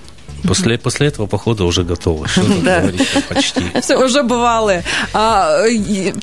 После, 0.44 0.78
после 0.78 1.08
этого 1.08 1.26
похода 1.26 1.64
уже 1.64 1.84
готово. 1.84 2.28
Что 2.28 2.44
да. 2.64 2.82
говорить, 2.82 3.08
почти. 3.28 3.62
Все, 3.82 3.98
уже 3.98 4.24
бывалые. 4.24 4.84
А, 5.14 5.64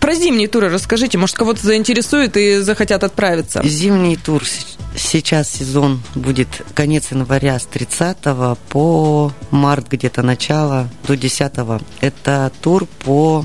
про 0.01 0.15
зимние 0.15 0.49
туры 0.49 0.69
расскажите. 0.69 1.19
Может, 1.19 1.37
кого-то 1.37 1.65
заинтересует 1.65 2.37
и 2.37 2.59
захотят 2.59 3.05
отправиться. 3.05 3.63
Зимний 3.65 4.17
тур. 4.17 4.43
Сейчас 4.97 5.51
сезон 5.51 6.03
будет 6.15 6.49
конец 6.75 7.11
января 7.11 7.59
с 7.59 7.67
30 7.67 8.17
по 8.69 9.33
март, 9.51 9.89
где-то 9.91 10.23
начало, 10.23 10.89
до 11.07 11.17
10. 11.17 11.53
Это 12.01 12.53
тур 12.61 12.87
по 13.05 13.45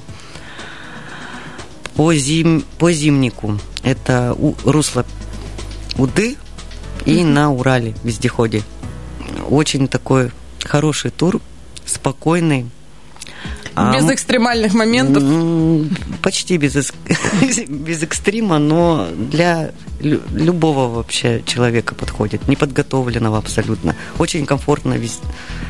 по, 1.96 2.14
зим, 2.14 2.64
по 2.78 2.94
зимнику. 2.94 3.60
Это 3.84 4.34
у, 4.38 4.54
русло 4.64 5.06
Уды 5.98 6.38
и 7.06 7.18
mm-hmm. 7.18 7.26
на 7.26 7.52
Урале, 7.52 7.94
вездеходе. 8.06 8.64
Очень 9.50 9.90
такой 9.90 10.32
хороший 10.66 11.12
тур, 11.12 11.42
спокойный. 11.86 12.66
А 13.80 13.94
без 13.94 14.10
экстремальных 14.12 14.74
моментов? 14.74 15.24
Почти 16.22 16.58
без, 16.58 16.76
без 17.68 18.04
экстрима, 18.04 18.60
но 18.60 19.08
для 19.16 19.72
любого 20.02 20.88
вообще 20.88 21.42
человека 21.46 21.96
подходит, 21.96 22.48
неподготовленного 22.48 23.38
абсолютно. 23.38 23.96
Очень 24.18 24.46
комфортно 24.46 24.94
весь 24.94 25.20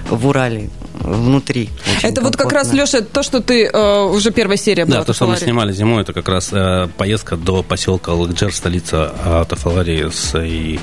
в 0.10 0.28
Урале 0.28 0.69
внутри. 0.93 1.69
Это 2.04 2.22
вот 2.22 2.36
как 2.36 2.52
раз, 2.52 2.74
Леша, 2.74 3.02
то, 3.02 3.24
что 3.24 3.41
ты 3.41 3.65
э, 3.65 4.04
уже 4.04 4.32
первая 4.32 4.58
серия 4.58 4.86
была. 4.86 5.00
Да, 5.00 5.06
то, 5.06 5.13
что 5.13 5.28
мы 5.28 5.38
снимали 5.38 5.72
зимой, 5.72 6.02
это 6.02 6.13
как 6.13 6.28
раз 6.30 6.50
э, 6.52 6.88
поездка 6.98 7.38
до 7.38 7.63
поселка 7.63 8.13
Лыкджер, 8.13 8.54
столица 8.54 9.13
э, 9.24 9.45
Тафаларии, 9.50 10.10
с, 10.12 10.38
и 10.39 10.80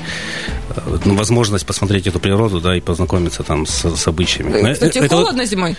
ну, 1.05 1.15
возможность 1.15 1.65
посмотреть 1.65 2.07
эту 2.07 2.19
природу, 2.19 2.59
да, 2.59 2.75
и 2.75 2.81
познакомиться 2.81 3.43
там 3.43 3.65
с, 3.65 3.85
с 3.95 4.07
обычаями. 4.07 4.73
Кстати, 4.73 4.97
это 4.97 5.15
холодно 5.15 5.43
вот... 5.43 5.49
зимой? 5.49 5.77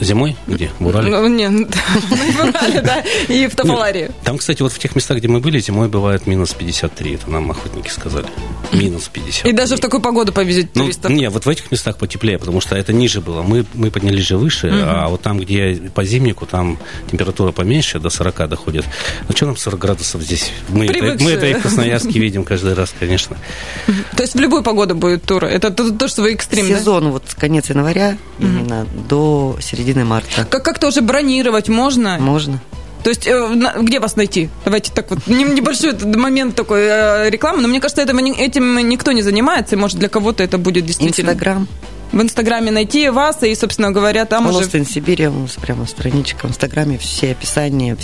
Зимой? 0.00 0.36
Где? 0.46 0.70
В 0.78 0.87
Урале? 0.88 1.10
Ну, 1.10 1.26
нет, 1.28 1.52
в 1.74 2.48
Урале, 2.48 2.80
да, 2.80 3.02
и 3.28 3.46
в 3.46 3.54
Тополаре. 3.54 4.10
Там, 4.24 4.38
кстати, 4.38 4.62
вот 4.62 4.72
в 4.72 4.78
тех 4.78 4.94
местах, 4.94 5.18
где 5.18 5.28
мы 5.28 5.40
были, 5.40 5.58
зимой 5.58 5.88
бывает 5.88 6.26
минус 6.26 6.54
53, 6.54 7.14
это 7.14 7.30
нам 7.30 7.50
охотники 7.50 7.88
сказали. 7.90 8.26
Минус 8.72 9.08
50. 9.08 9.46
И 9.46 9.52
даже 9.52 9.76
в 9.76 9.80
такую 9.80 10.00
погоду 10.00 10.32
повезет 10.32 10.70
ну, 10.74 10.82
туристов? 10.82 11.10
Не, 11.10 11.30
вот 11.30 11.46
в 11.46 11.48
этих 11.48 11.70
местах 11.70 11.96
потеплее, 11.96 12.38
потому 12.38 12.60
что 12.60 12.76
это 12.76 12.92
ниже 12.92 13.20
было. 13.20 13.42
Мы, 13.42 13.64
мы 13.74 13.90
поднялись 13.90 14.26
же 14.26 14.36
выше, 14.36 14.70
а 14.72 15.08
вот 15.08 15.22
там, 15.22 15.38
где 15.38 15.90
по 15.94 16.04
зимнику, 16.04 16.46
там 16.46 16.78
температура 17.10 17.52
поменьше, 17.52 17.98
до 17.98 18.10
40 18.10 18.48
доходит. 18.48 18.84
Ну, 19.28 19.36
что 19.36 19.46
нам 19.46 19.56
40 19.56 19.78
градусов 19.78 20.22
здесь? 20.22 20.50
Мы, 20.68 20.86
это, 20.86 21.24
мы 21.24 21.30
это 21.30 21.46
и 21.46 21.54
в 21.54 21.62
Красноярске 21.62 22.18
видим 22.18 22.44
каждый 22.44 22.74
раз, 22.74 22.94
конечно. 22.98 23.36
То 24.16 24.22
есть 24.22 24.34
в 24.34 24.38
любую 24.38 24.62
погоду 24.62 24.94
будет 24.94 25.22
тур? 25.24 25.44
Это 25.44 25.70
то, 25.70 25.90
то 25.90 26.08
что 26.08 26.22
вы 26.22 26.34
экстрим, 26.34 26.66
Сезон 26.66 27.10
вот 27.10 27.24
с 27.28 27.34
конец 27.34 27.68
января 27.70 28.18
именно 28.38 28.86
до 29.08 29.56
середины 29.60 30.04
марта. 30.04 30.44
Как- 30.44 30.67
как-то 30.68 30.88
уже 30.88 31.00
бронировать 31.00 31.70
можно? 31.70 32.18
Можно. 32.18 32.60
То 33.02 33.08
есть 33.08 33.26
э, 33.26 33.72
где 33.80 34.00
вас 34.00 34.16
найти? 34.16 34.50
Давайте 34.66 34.92
так 34.92 35.08
вот 35.08 35.26
небольшой 35.26 35.94
момент 36.14 36.56
такой 36.56 36.80
э, 36.82 37.30
рекламы, 37.30 37.62
но 37.62 37.68
мне 37.68 37.80
кажется, 37.80 38.02
этим, 38.02 38.18
этим 38.18 38.86
никто 38.86 39.12
не 39.12 39.22
занимается, 39.22 39.76
и 39.76 39.78
может 39.78 39.98
для 39.98 40.10
кого-то 40.10 40.44
это 40.44 40.58
будет 40.58 40.84
действительно. 40.84 41.30
Инстаграм. 41.30 41.66
В 42.12 42.20
Инстаграме 42.20 42.70
найти 42.70 43.08
вас, 43.08 43.42
и, 43.42 43.54
собственно 43.54 43.92
говоря, 43.92 44.26
там 44.26 44.44
Холостин 44.44 44.60
уже... 44.60 44.70
Холостин 44.70 44.94
Сибири, 44.94 45.28
у 45.28 45.40
нас 45.40 45.52
прямо 45.52 45.86
страничка 45.86 46.46
в 46.46 46.50
Инстаграме, 46.50 46.98
все 46.98 47.32
описания, 47.32 47.96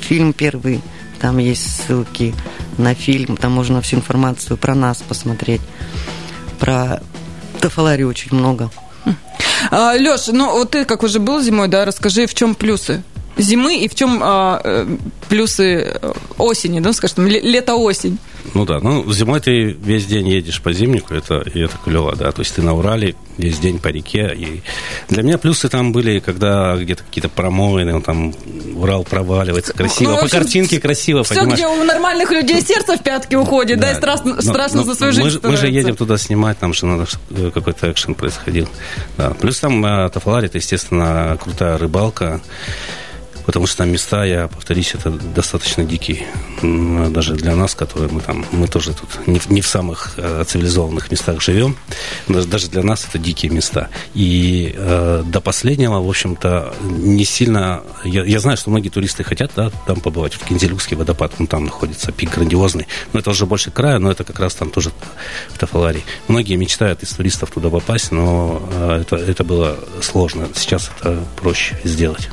фильм 0.00 0.32
первый, 0.32 0.80
там 1.20 1.36
есть 1.36 1.82
ссылки 1.82 2.34
на 2.78 2.94
фильм, 2.94 3.36
там 3.36 3.52
можно 3.52 3.82
всю 3.82 3.96
информацию 3.96 4.56
про 4.56 4.74
нас 4.74 5.02
посмотреть, 5.06 5.60
про 6.58 7.02
Тафалари 7.60 8.04
очень 8.04 8.34
много. 8.34 8.70
А, 9.70 9.94
Леш, 9.94 10.28
ну 10.28 10.52
вот 10.52 10.70
ты 10.70 10.84
как 10.84 11.02
уже 11.02 11.18
был 11.18 11.40
зимой, 11.40 11.68
да, 11.68 11.84
расскажи, 11.84 12.26
в 12.26 12.34
чем 12.34 12.54
плюсы 12.54 13.02
зимы 13.38 13.76
и 13.78 13.88
в 13.88 13.94
чем 13.94 14.20
а, 14.22 14.60
э, 14.62 14.96
плюсы 15.28 15.96
э, 16.00 16.12
осени, 16.36 16.80
да, 16.80 16.92
скажем, 16.92 17.26
лето-осень? 17.26 18.18
Ну 18.54 18.64
да, 18.64 18.80
ну 18.80 19.10
зимой 19.12 19.40
ты 19.40 19.70
весь 19.70 20.06
день 20.06 20.28
едешь 20.28 20.60
по 20.60 20.72
зимнику, 20.72 21.14
это, 21.14 21.40
и 21.40 21.60
это 21.60 21.76
клево, 21.84 22.14
да, 22.16 22.32
то 22.32 22.40
есть 22.40 22.54
ты 22.54 22.62
на 22.62 22.74
Урале 22.74 23.14
весь 23.36 23.58
день 23.58 23.78
по 23.78 23.88
реке, 23.88 24.32
и 24.34 24.62
для 25.08 25.22
меня 25.22 25.38
плюсы 25.38 25.68
там 25.68 25.92
были, 25.92 26.18
когда 26.18 26.76
где-то 26.76 27.04
какие-то 27.04 27.28
промоины, 27.28 27.92
ну, 27.92 28.00
там 28.00 28.34
Урал 28.76 29.04
проваливается 29.04 29.72
красиво, 29.72 30.10
ну, 30.10 30.16
общем, 30.16 30.28
по 30.28 30.36
картинке 30.36 30.80
красиво, 30.80 31.24
все, 31.24 31.34
понимаешь? 31.34 31.58
где 31.58 31.66
у 31.66 31.84
нормальных 31.84 32.30
людей 32.30 32.60
сердце 32.62 32.96
в 32.96 33.02
пятки 33.02 33.34
уходит, 33.34 33.80
да, 33.80 33.86
да 33.88 33.92
и 33.92 33.94
страшно, 33.96 34.34
но, 34.34 34.42
страшно 34.42 34.78
но, 34.78 34.84
за 34.84 34.94
свою 34.94 35.12
жизнь 35.12 35.40
мы, 35.42 35.50
мы 35.50 35.56
же 35.56 35.68
едем 35.68 35.96
туда 35.96 36.18
снимать, 36.18 36.58
там 36.58 36.74
же 36.74 36.86
надо 36.86 37.06
э, 37.30 37.50
какой-то 37.52 37.90
экшен 37.90 38.14
происходил, 38.14 38.68
да. 39.16 39.30
Плюс 39.30 39.58
там 39.60 39.84
э, 39.84 40.08
Тафалари, 40.10 40.46
это, 40.46 40.58
естественно, 40.58 41.38
крутая 41.40 41.78
рыбалка, 41.78 42.40
потому 43.48 43.66
что 43.66 43.78
там 43.78 43.90
места, 43.90 44.26
я 44.26 44.46
повторюсь, 44.46 44.94
это 44.94 45.08
достаточно 45.08 45.82
дикие. 45.82 46.26
Даже 47.08 47.34
для 47.34 47.56
нас, 47.56 47.74
которые 47.74 48.12
мы 48.12 48.20
там, 48.20 48.44
мы 48.52 48.68
тоже 48.68 48.92
тут 48.92 49.26
не, 49.26 49.40
не 49.48 49.62
в 49.62 49.66
самых 49.66 50.12
э, 50.18 50.44
цивилизованных 50.46 51.10
местах 51.10 51.40
живем, 51.40 51.74
даже 52.28 52.68
для 52.68 52.82
нас 52.82 53.06
это 53.08 53.18
дикие 53.18 53.50
места. 53.50 53.88
И 54.12 54.74
э, 54.76 55.22
до 55.24 55.40
последнего, 55.40 55.98
в 55.98 56.06
общем-то, 56.06 56.74
не 56.82 57.24
сильно... 57.24 57.80
Я, 58.04 58.22
я 58.26 58.38
знаю, 58.38 58.58
что 58.58 58.68
многие 58.68 58.90
туристы 58.90 59.24
хотят 59.24 59.52
да, 59.56 59.70
там 59.86 60.00
побывать, 60.00 60.34
в 60.34 60.44
Кинзелюкский 60.44 60.98
водопад, 60.98 61.32
он 61.38 61.46
там 61.46 61.64
находится, 61.64 62.12
пик 62.12 62.34
грандиозный, 62.34 62.86
но 63.14 63.20
это 63.20 63.30
уже 63.30 63.46
больше 63.46 63.70
края, 63.70 63.98
но 63.98 64.10
это 64.10 64.24
как 64.24 64.38
раз 64.40 64.56
там 64.56 64.68
тоже 64.68 64.92
в 65.48 65.58
Тафаларии. 65.58 66.04
Многие 66.28 66.56
мечтают 66.56 67.02
из 67.02 67.08
туристов 67.12 67.50
туда 67.50 67.70
попасть, 67.70 68.12
но 68.12 68.62
э, 68.70 69.00
это, 69.00 69.16
это 69.16 69.42
было 69.42 69.78
сложно. 70.02 70.48
Сейчас 70.54 70.90
это 71.00 71.24
проще 71.40 71.80
сделать. 71.82 72.28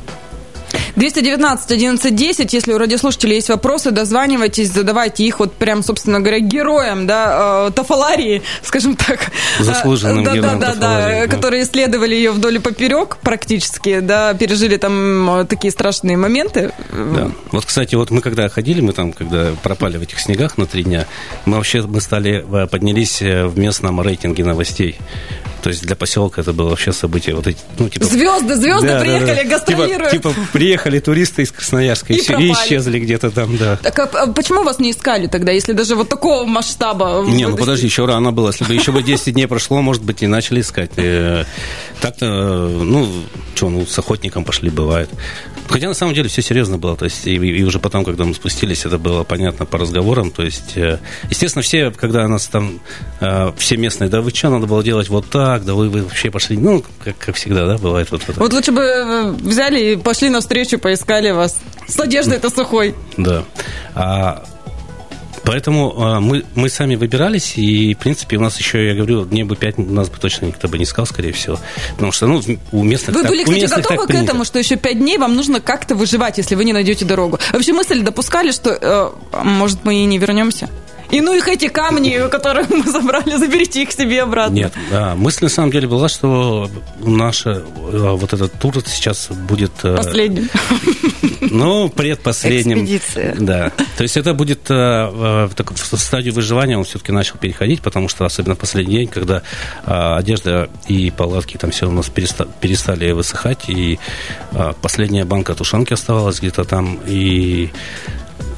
219 0.96 1.70
11 1.70 2.14
10, 2.14 2.52
если 2.54 2.72
у 2.72 2.78
радиослушателей 2.78 3.36
есть 3.36 3.50
вопросы, 3.50 3.90
дозванивайтесь, 3.90 4.72
задавайте 4.72 5.24
их 5.24 5.40
вот 5.40 5.52
прям, 5.52 5.82
собственно 5.82 6.20
говоря, 6.20 6.40
героям, 6.40 7.06
да, 7.06 7.66
э, 7.68 7.70
Тафаларии, 7.72 8.42
скажем 8.62 8.96
так. 8.96 9.30
Заслуженным 9.60 10.24
да, 10.24 10.34
героям 10.34 10.58
да, 10.58 10.74
да, 10.74 11.08
да, 11.20 11.26
которые 11.26 11.64
исследовали 11.64 12.14
ее 12.14 12.30
вдоль 12.30 12.56
и 12.56 12.58
поперек 12.58 13.18
практически, 13.18 14.00
да, 14.00 14.32
пережили 14.32 14.78
там 14.78 15.40
э, 15.40 15.44
такие 15.44 15.70
страшные 15.70 16.16
моменты. 16.16 16.72
Да. 16.90 17.30
Вот, 17.52 17.66
кстати, 17.66 17.94
вот 17.94 18.10
мы 18.10 18.22
когда 18.22 18.48
ходили, 18.48 18.80
мы 18.80 18.94
там, 18.94 19.12
когда 19.12 19.52
пропали 19.62 19.98
в 19.98 20.02
этих 20.02 20.18
снегах 20.18 20.56
на 20.56 20.66
три 20.66 20.82
дня, 20.82 21.06
мы 21.44 21.58
вообще 21.58 21.82
мы 21.82 22.00
стали, 22.00 22.44
э, 22.50 22.66
поднялись 22.68 23.20
в 23.20 23.58
местном 23.58 24.00
рейтинге 24.00 24.44
новостей. 24.44 24.96
То 25.66 25.70
есть 25.70 25.82
для 25.82 25.96
поселка 25.96 26.42
это 26.42 26.52
было 26.52 26.68
вообще 26.68 26.92
событие. 26.92 27.34
Вот 27.34 27.48
эти, 27.48 27.58
ну, 27.76 27.88
типа, 27.88 28.06
звезды, 28.06 28.54
звезды 28.54 28.86
да, 28.86 29.00
приехали, 29.00 29.34
да, 29.34 29.42
да. 29.42 29.48
гастролируют. 29.48 30.10
Типа, 30.12 30.28
типа 30.28 30.40
приехали 30.52 31.00
туристы 31.00 31.42
из 31.42 31.50
Красноярска 31.50 32.12
и, 32.12 32.18
и, 32.18 32.20
все, 32.20 32.38
и 32.38 32.52
исчезли 32.52 33.00
где-то 33.00 33.32
там, 33.32 33.56
да. 33.56 33.76
Так 33.82 33.98
а, 33.98 34.04
а 34.04 34.26
почему 34.28 34.62
вас 34.62 34.78
не 34.78 34.92
искали 34.92 35.26
тогда, 35.26 35.50
если 35.50 35.72
даже 35.72 35.96
вот 35.96 36.08
такого 36.08 36.44
масштаба? 36.44 37.24
Не, 37.26 37.48
ну 37.48 37.56
подожди, 37.56 37.86
еще 37.86 38.06
рано 38.06 38.30
было. 38.30 38.50
Если 38.50 38.62
бы 38.62 38.74
еще 38.74 38.92
бы 38.92 39.02
10 39.02 39.34
дней 39.34 39.48
прошло, 39.48 39.82
может 39.82 40.04
быть, 40.04 40.22
и 40.22 40.28
начали 40.28 40.60
искать. 40.60 40.92
Э, 40.98 41.42
так-то, 42.00 42.26
ну, 42.28 43.08
что, 43.56 43.68
ну, 43.68 43.86
с 43.86 43.98
охотником 43.98 44.44
пошли, 44.44 44.70
бывает. 44.70 45.10
Хотя 45.68 45.88
на 45.88 45.94
самом 45.94 46.14
деле 46.14 46.28
все 46.28 46.42
серьезно 46.42 46.78
было. 46.78 46.96
То 46.96 47.06
есть, 47.06 47.26
и, 47.26 47.34
и 47.34 47.64
уже 47.64 47.80
потом, 47.80 48.04
когда 48.04 48.24
мы 48.24 48.34
спустились, 48.34 48.84
это 48.84 48.98
было 48.98 49.24
понятно 49.24 49.66
по 49.66 49.78
разговорам. 49.78 50.30
То 50.30 50.44
есть, 50.44 50.76
э, 50.76 51.00
естественно, 51.28 51.62
все, 51.62 51.90
когда 51.90 52.28
нас 52.28 52.46
там, 52.46 52.80
э, 53.20 53.52
все 53.58 53.76
местные, 53.76 54.08
да 54.08 54.20
вы 54.20 54.30
что, 54.30 54.50
надо 54.50 54.66
было 54.66 54.82
делать 54.84 55.08
вот 55.08 55.28
так, 55.28 55.55
да 55.64 55.74
вы, 55.74 55.88
вы 55.88 56.02
вообще 56.02 56.30
пошли, 56.30 56.56
ну, 56.56 56.84
как, 57.04 57.16
как 57.18 57.36
всегда, 57.36 57.66
да, 57.66 57.78
бывает 57.78 58.10
вот 58.10 58.22
это. 58.28 58.38
Вот 58.38 58.52
лучше 58.52 58.72
бы 58.72 58.82
э, 58.82 59.30
взяли 59.30 59.92
и 59.92 59.96
пошли 59.96 60.28
навстречу, 60.28 60.78
поискали 60.78 61.30
вас. 61.30 61.56
С 61.88 61.98
одеждой-то 61.98 62.50
сухой. 62.50 62.94
Да. 63.16 63.44
А 63.94 64.44
Поэтому 65.46 65.94
э, 65.96 66.20
мы, 66.20 66.44
мы 66.56 66.68
сами 66.68 66.96
выбирались, 66.96 67.56
и, 67.56 67.94
в 67.94 67.98
принципе, 67.98 68.36
у 68.36 68.40
нас 68.40 68.58
еще, 68.58 68.84
я 68.84 68.94
говорю, 68.94 69.24
дней 69.24 69.44
бы 69.44 69.54
пять 69.54 69.78
нас 69.78 70.10
бы 70.10 70.18
точно 70.18 70.46
никто 70.46 70.66
бы 70.66 70.76
не 70.76 70.84
сказал, 70.84 71.06
скорее 71.06 71.32
всего. 71.32 71.60
Потому 71.92 72.10
что, 72.10 72.26
ну, 72.26 72.42
у 72.72 72.82
местных 72.82 73.14
Вы 73.14 73.22
так, 73.22 73.30
были, 73.30 73.44
кстати, 73.44 73.82
готовы 73.82 74.06
к 74.08 74.10
этому, 74.10 74.44
что 74.44 74.58
еще 74.58 74.74
пять 74.74 74.98
дней 74.98 75.18
вам 75.18 75.36
нужно 75.36 75.60
как-то 75.60 75.94
выживать, 75.94 76.38
если 76.38 76.56
вы 76.56 76.64
не 76.64 76.72
найдете 76.72 77.04
дорогу? 77.04 77.38
Вообще 77.52 77.72
мысль 77.72 78.02
допускали, 78.02 78.50
что, 78.50 78.70
э, 78.70 79.10
может, 79.44 79.84
мы 79.84 79.94
и 79.94 80.04
не 80.04 80.18
вернемся? 80.18 80.68
И 81.10 81.20
ну 81.20 81.34
их 81.34 81.48
эти 81.48 81.68
камни, 81.68 82.28
которые 82.28 82.66
мы 82.68 82.90
забрали, 82.90 83.36
заберите 83.36 83.82
их 83.82 83.92
себе 83.92 84.22
обратно. 84.22 84.54
Нет, 84.54 84.72
да, 84.90 85.14
мысль 85.14 85.44
на 85.44 85.50
самом 85.50 85.70
деле 85.70 85.88
была, 85.88 86.08
что 86.08 86.70
наша 86.98 87.62
вот 87.76 88.32
этот 88.32 88.52
тур 88.54 88.74
сейчас 88.86 89.28
будет... 89.28 89.72
Э, 89.82 89.96
Последним. 89.96 90.48
Ну, 91.40 91.88
предпоследним. 91.88 92.84
Экспедиция. 92.84 93.36
Да. 93.38 93.70
То 93.96 94.02
есть 94.02 94.16
это 94.16 94.34
будет 94.34 94.70
э, 94.70 94.74
в, 94.74 95.50
в 95.54 95.98
стадию 95.98 96.34
выживания 96.34 96.76
он 96.76 96.84
все-таки 96.84 97.12
начал 97.12 97.38
переходить, 97.38 97.80
потому 97.80 98.08
что 98.08 98.24
особенно 98.24 98.54
в 98.54 98.58
последний 98.58 98.96
день, 98.96 99.08
когда 99.08 99.42
э, 99.86 100.16
одежда 100.16 100.68
и 100.88 101.10
палатки 101.10 101.56
там 101.56 101.70
все 101.70 101.88
у 101.88 101.92
нас 101.92 102.10
перестали 102.10 103.12
высыхать, 103.12 103.68
и 103.68 103.98
последняя 104.82 105.24
банка 105.24 105.54
тушенки 105.54 105.92
оставалась 105.92 106.40
где-то 106.40 106.64
там, 106.64 106.98
и 107.06 107.70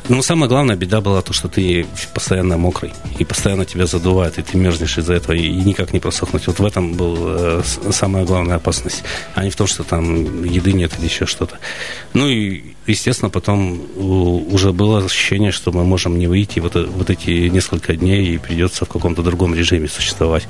ну, 0.08 0.22
самая 0.22 0.48
главная 0.48 0.76
беда 0.76 1.00
была 1.00 1.22
то, 1.22 1.32
что 1.32 1.48
ты 1.48 1.86
постоянно 2.14 2.56
мокрый, 2.56 2.92
и 3.18 3.24
постоянно 3.24 3.64
тебя 3.64 3.86
задувает, 3.86 4.38
и 4.38 4.42
ты 4.42 4.56
мерзнешь 4.56 4.98
из-за 4.98 5.14
этого, 5.14 5.34
и, 5.34 5.48
никак 5.50 5.92
не 5.92 6.00
просохнуть. 6.00 6.46
Вот 6.46 6.58
в 6.58 6.64
этом 6.64 6.94
была 6.94 7.62
э, 7.62 7.62
самая 7.92 8.24
главная 8.24 8.56
опасность, 8.56 9.02
а 9.34 9.44
не 9.44 9.50
в 9.50 9.56
том, 9.56 9.66
что 9.66 9.84
там 9.84 10.44
еды 10.44 10.72
нет 10.72 10.92
или 10.98 11.06
еще 11.06 11.26
что-то. 11.26 11.58
Ну 12.14 12.28
и, 12.28 12.74
естественно, 12.86 13.30
потом 13.30 13.80
уже 13.96 14.72
было 14.72 15.04
ощущение, 15.04 15.52
что 15.52 15.72
мы 15.72 15.84
можем 15.84 16.18
не 16.18 16.26
выйти 16.26 16.60
вот, 16.60 16.74
вот 16.74 17.10
эти 17.10 17.48
несколько 17.48 17.94
дней, 17.94 18.34
и 18.34 18.38
придется 18.38 18.84
в 18.84 18.88
каком-то 18.88 19.22
другом 19.22 19.54
режиме 19.54 19.88
существовать. 19.88 20.48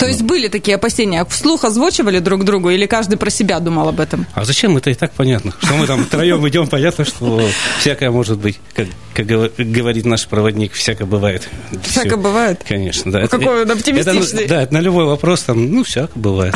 То 0.00 0.06
есть 0.06 0.22
были 0.22 0.48
такие 0.48 0.76
опасения? 0.76 1.24
Вслух 1.26 1.64
озвучивали 1.64 2.20
друг 2.20 2.44
другу 2.44 2.70
или 2.70 2.86
каждый 2.86 3.16
про 3.18 3.28
себя 3.28 3.60
думал 3.60 3.88
об 3.88 4.00
этом? 4.00 4.26
А 4.34 4.44
зачем? 4.44 4.76
Это 4.78 4.88
и 4.88 4.94
так 4.94 5.12
понятно. 5.12 5.52
Что 5.62 5.74
мы 5.74 5.86
там 5.86 6.04
втроем 6.06 6.46
идем, 6.48 6.68
понятно, 6.68 7.04
что 7.04 7.46
всякое 7.78 8.10
может 8.10 8.38
быть. 8.38 8.58
Как, 8.74 8.86
как 9.14 9.26
говорит 9.26 10.06
наш 10.06 10.26
проводник, 10.26 10.72
всякое 10.72 11.04
бывает. 11.04 11.46
Всякое 11.82 12.16
бывает? 12.16 12.64
Конечно, 12.66 13.12
да. 13.12 13.26
Какой 13.26 13.62
он 13.62 13.70
оптимистичный. 13.70 14.46
да, 14.46 14.62
это 14.62 14.72
на 14.72 14.80
любой 14.80 15.04
вопрос, 15.04 15.42
там, 15.42 15.70
ну, 15.70 15.84
всякое 15.84 16.18
бывает. 16.18 16.54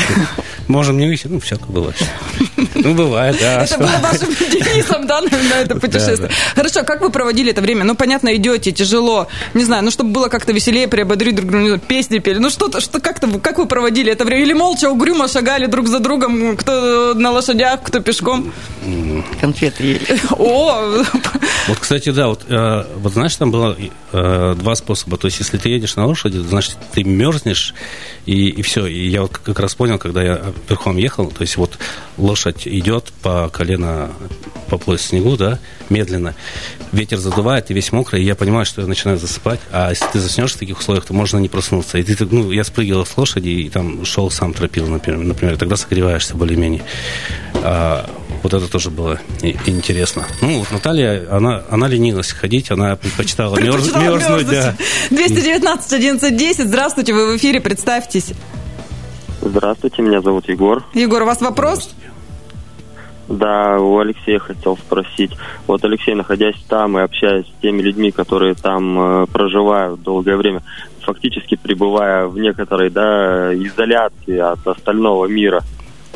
Можем 0.67 0.97
не 0.97 1.07
выйти, 1.07 1.27
ну, 1.27 1.39
всякое 1.39 1.71
бывает. 1.71 1.97
Ну, 2.75 2.95
бывает, 2.95 3.37
да. 3.41 3.65
Это 3.65 3.77
было 3.79 3.99
вашим 4.01 4.29
девизом, 4.51 5.07
да, 5.07 5.21
на 5.21 5.61
это 5.61 5.77
путешествие. 5.77 6.31
Хорошо, 6.55 6.83
как 6.83 7.03
вы 7.03 7.11
проводили 7.11 7.51
это 7.51 7.61
время? 7.61 7.85
Ну, 7.85 7.95
понятно, 7.95 8.35
идете, 8.35 8.73
тяжело. 8.73 9.29
Не 9.53 9.65
знаю, 9.65 9.85
ну, 9.85 9.91
чтобы 9.91 10.11
было 10.11 10.29
как-то 10.29 10.53
веселее, 10.53 10.89
приободрить 10.89 11.37
друг 11.37 11.51
друга, 11.51 11.79
песни 11.79 12.19
пели. 12.21 12.39
Ну, 12.39 12.49
что-то, 12.49 12.81
что 12.81 13.01
как-то 13.01 13.34
как 13.41 13.59
вы 13.59 13.67
проводили 13.67 14.13
это 14.13 14.25
время? 14.25 14.43
Или 14.43 14.53
молча, 14.53 14.91
угрюмо 14.91 15.29
шагали 15.29 15.67
друг 15.67 15.89
за 15.89 15.99
другом, 15.99 16.57
кто 16.57 17.15
на 17.15 17.31
лошадях, 17.31 17.83
кто 17.83 18.01
пешком? 18.01 18.53
Конфет 19.41 19.81
ели. 19.81 20.01
О, 20.31 21.03
Вот, 21.69 21.79
кстати, 21.79 22.11
да, 22.11 22.29
вот, 22.29 22.45
э, 22.49 22.85
вот 22.97 23.13
знаешь, 23.13 23.35
там 23.37 23.51
было 23.51 23.77
э, 24.13 24.55
два 24.59 24.75
способа. 24.75 25.17
То 25.17 25.27
есть, 25.27 25.39
если 25.39 25.57
ты 25.57 25.71
едешь 25.71 25.97
на 25.97 26.07
лошади, 26.07 26.39
значит, 26.39 26.77
ты 26.93 27.05
мерзнешь, 27.05 27.75
и, 28.27 28.49
и 28.49 28.63
все. 28.63 28.87
И 28.87 29.09
я 29.09 29.23
вот 29.23 29.39
как 29.39 29.59
раз 29.59 29.75
понял, 29.75 29.99
когда 29.99 30.23
я 30.23 30.53
верхом 30.69 30.97
ехал, 30.97 31.29
то 31.29 31.43
есть, 31.43 31.57
вот 31.57 31.79
лошадь 32.19 32.67
идет 32.67 33.13
по 33.23 33.49
колено, 33.49 34.11
по 34.69 34.79
пояс 34.79 35.03
снегу, 35.03 35.37
да, 35.37 35.59
медленно. 35.89 36.35
Ветер 36.93 37.19
задувает, 37.19 37.67
ты 37.67 37.75
весь 37.75 37.93
мокрый, 37.93 38.23
и 38.23 38.27
я 38.27 38.35
понимаю, 38.35 38.67
что 38.67 38.83
я 38.83 38.87
начинаю 38.87 39.19
засыпать. 39.19 39.61
А 39.73 39.91
если 39.91 40.07
ты 40.13 40.21
заснешь 40.21 40.53
в 40.53 40.59
таких 40.59 40.79
условиях, 40.79 41.07
то 41.07 41.15
можно 41.15 41.39
не 41.39 41.49
проснуться. 41.49 41.99
И 41.99 42.03
ты, 42.03 42.25
ну, 42.27 42.51
я 42.51 42.65
спрыгивал 42.65 43.07
с 43.07 43.17
лошади 43.17 43.49
и 43.49 43.71
там 43.71 44.05
шел 44.05 44.31
сам 44.31 44.53
тропил, 44.53 44.87
например, 44.87 45.21
например 45.21 45.57
тогда 45.57 45.77
согреваешься 45.77 46.35
более-менее. 46.35 46.83
А, 47.55 48.09
вот 48.45 48.53
это 48.53 48.71
тоже 48.71 48.91
было 48.91 49.19
и- 49.43 49.57
интересно. 49.67 50.25
Ну, 50.43 50.59
вот 50.61 50.71
Наталья, 50.71 51.27
она, 51.31 51.65
она 51.71 51.89
ленилась 51.89 52.31
ходить, 52.31 52.71
она 52.71 52.95
предпочитала, 52.95 53.57
мерз- 53.57 53.73
предпочитала 53.73 54.19
мерзнуть, 54.19 54.47
да. 54.49 54.75
219 55.11 55.93
11 55.95 56.37
10. 56.37 56.67
Здравствуйте, 56.69 57.15
вы 57.15 57.33
в 57.33 57.37
эфире, 57.39 57.61
представьтесь. 57.61 58.33
Здравствуйте, 59.41 60.03
меня 60.03 60.21
зовут 60.21 60.49
Егор. 60.49 60.85
Егор, 60.93 61.23
у 61.23 61.27
вас 61.27 61.41
вопрос? 61.41 61.95
Да, 63.29 63.79
у 63.81 63.99
Алексея 63.99 64.39
хотел 64.39 64.77
спросить. 64.77 65.33
Вот, 65.67 65.83
Алексей, 65.83 66.15
находясь 66.15 66.57
там 66.69 66.99
и 66.99 67.03
общаясь 67.03 67.47
с 67.47 67.63
теми 67.63 67.81
людьми, 67.81 68.11
которые 68.11 68.55
там 68.55 69.23
э, 69.23 69.27
проживают 69.33 70.03
долгое 70.03 70.37
время, 70.37 70.63
фактически 71.01 71.57
пребывая 71.57 72.27
в 72.27 72.39
некоторой 72.39 72.91
да, 72.91 73.55
изоляции 73.55 74.39
от 74.39 74.67
остального 74.67 75.25
мира, 75.25 75.63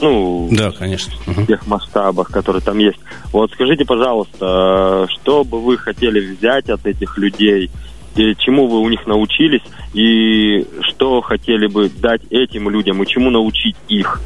ну, 0.01 0.49
Да, 0.51 0.71
конечно. 0.71 1.13
В 1.27 1.47
тех 1.47 1.67
масштабах, 1.67 2.31
которые 2.31 2.63
там 2.63 2.79
есть. 2.79 2.99
Вот 3.33 3.51
скажите, 3.53 3.85
пожалуйста, 3.85 5.07
что 5.09 5.45
бы 5.45 5.61
вы 5.61 5.77
хотели 5.77 6.35
взять 6.35 6.69
от 6.71 6.87
этих 6.87 7.19
людей, 7.19 7.71
и 8.17 8.35
чему 8.39 8.67
вы 8.67 8.81
у 8.81 8.89
них 8.89 9.07
научились, 9.07 9.63
и 9.95 10.67
что 10.83 11.21
хотели 11.21 11.67
бы 11.67 11.89
дать 11.89 12.23
этим 12.31 12.69
людям, 12.69 13.03
и 13.03 13.07
чему 13.07 13.31
научить 13.31 13.77
их, 13.89 14.21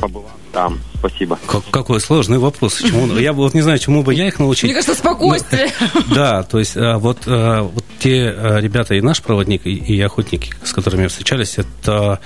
побывав 0.00 0.36
там? 0.52 0.78
Спасибо. 0.98 1.38
Как- 1.46 1.64
какой 1.70 2.00
сложный 2.00 2.38
вопрос. 2.38 2.78
Чему- 2.78 3.16
я 3.18 3.32
бы 3.32 3.38
вот 3.42 3.54
не 3.54 3.62
знаю, 3.62 3.78
чему 3.78 4.02
бы 4.02 4.14
я 4.14 4.26
их 4.26 4.38
научить. 4.38 4.64
Мне 4.64 4.74
кажется, 4.74 4.94
спокойствие. 4.94 5.70
Да, 6.14 6.42
то 6.42 6.58
есть 6.58 6.76
а, 6.76 6.98
вот, 6.98 7.18
а, 7.26 7.62
вот 7.62 7.84
те 7.98 8.34
а, 8.36 8.58
ребята 8.58 8.94
и 8.94 9.00
наш 9.00 9.22
проводник, 9.22 9.66
и, 9.66 9.74
и 9.74 10.00
охотники, 10.00 10.52
с 10.64 10.72
которыми 10.72 11.06
встречались, 11.06 11.56
это 11.58 12.20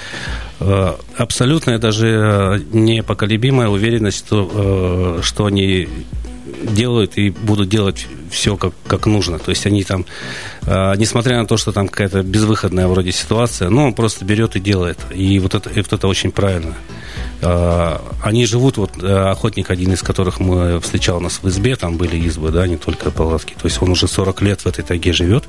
абсолютная 1.16 1.78
даже 1.78 2.64
непоколебимая 2.72 3.66
уверенность, 3.68 4.18
что, 4.18 5.18
что 5.22 5.46
они 5.46 5.88
делают 6.62 7.18
и 7.18 7.30
будут 7.30 7.68
делать 7.68 8.06
все 8.30 8.56
как, 8.56 8.72
как 8.86 9.06
нужно. 9.06 9.38
То 9.38 9.50
есть 9.50 9.66
они 9.66 9.84
там, 9.84 10.06
а, 10.66 10.94
несмотря 10.94 11.38
на 11.38 11.46
то, 11.46 11.56
что 11.56 11.72
там 11.72 11.88
какая-то 11.88 12.22
безвыходная 12.22 12.86
вроде 12.88 13.12
ситуация, 13.12 13.68
ну, 13.68 13.86
он 13.86 13.94
просто 13.94 14.24
берет 14.24 14.56
и 14.56 14.60
делает. 14.60 14.98
И 15.14 15.38
вот 15.38 15.54
это, 15.54 15.70
и 15.70 15.76
вот 15.80 15.92
это 15.92 16.06
очень 16.08 16.30
правильно. 16.30 16.74
А, 17.42 18.00
Они 18.22 18.46
живут, 18.46 18.76
вот 18.76 19.02
э, 19.02 19.30
охотник, 19.30 19.70
один 19.70 19.92
из 19.92 20.02
которых 20.02 20.38
мы 20.38 20.80
встречал 20.80 21.20
нас 21.20 21.40
в 21.42 21.48
избе, 21.48 21.76
там 21.76 21.96
были 21.96 22.16
избы, 22.16 22.50
да, 22.50 22.66
не 22.66 22.76
только 22.76 23.10
палатки. 23.10 23.54
То 23.54 23.66
есть 23.66 23.82
он 23.82 23.90
уже 23.90 24.06
40 24.06 24.42
лет 24.42 24.60
в 24.60 24.66
этой 24.66 24.84
тайге 24.84 25.12
живет. 25.12 25.44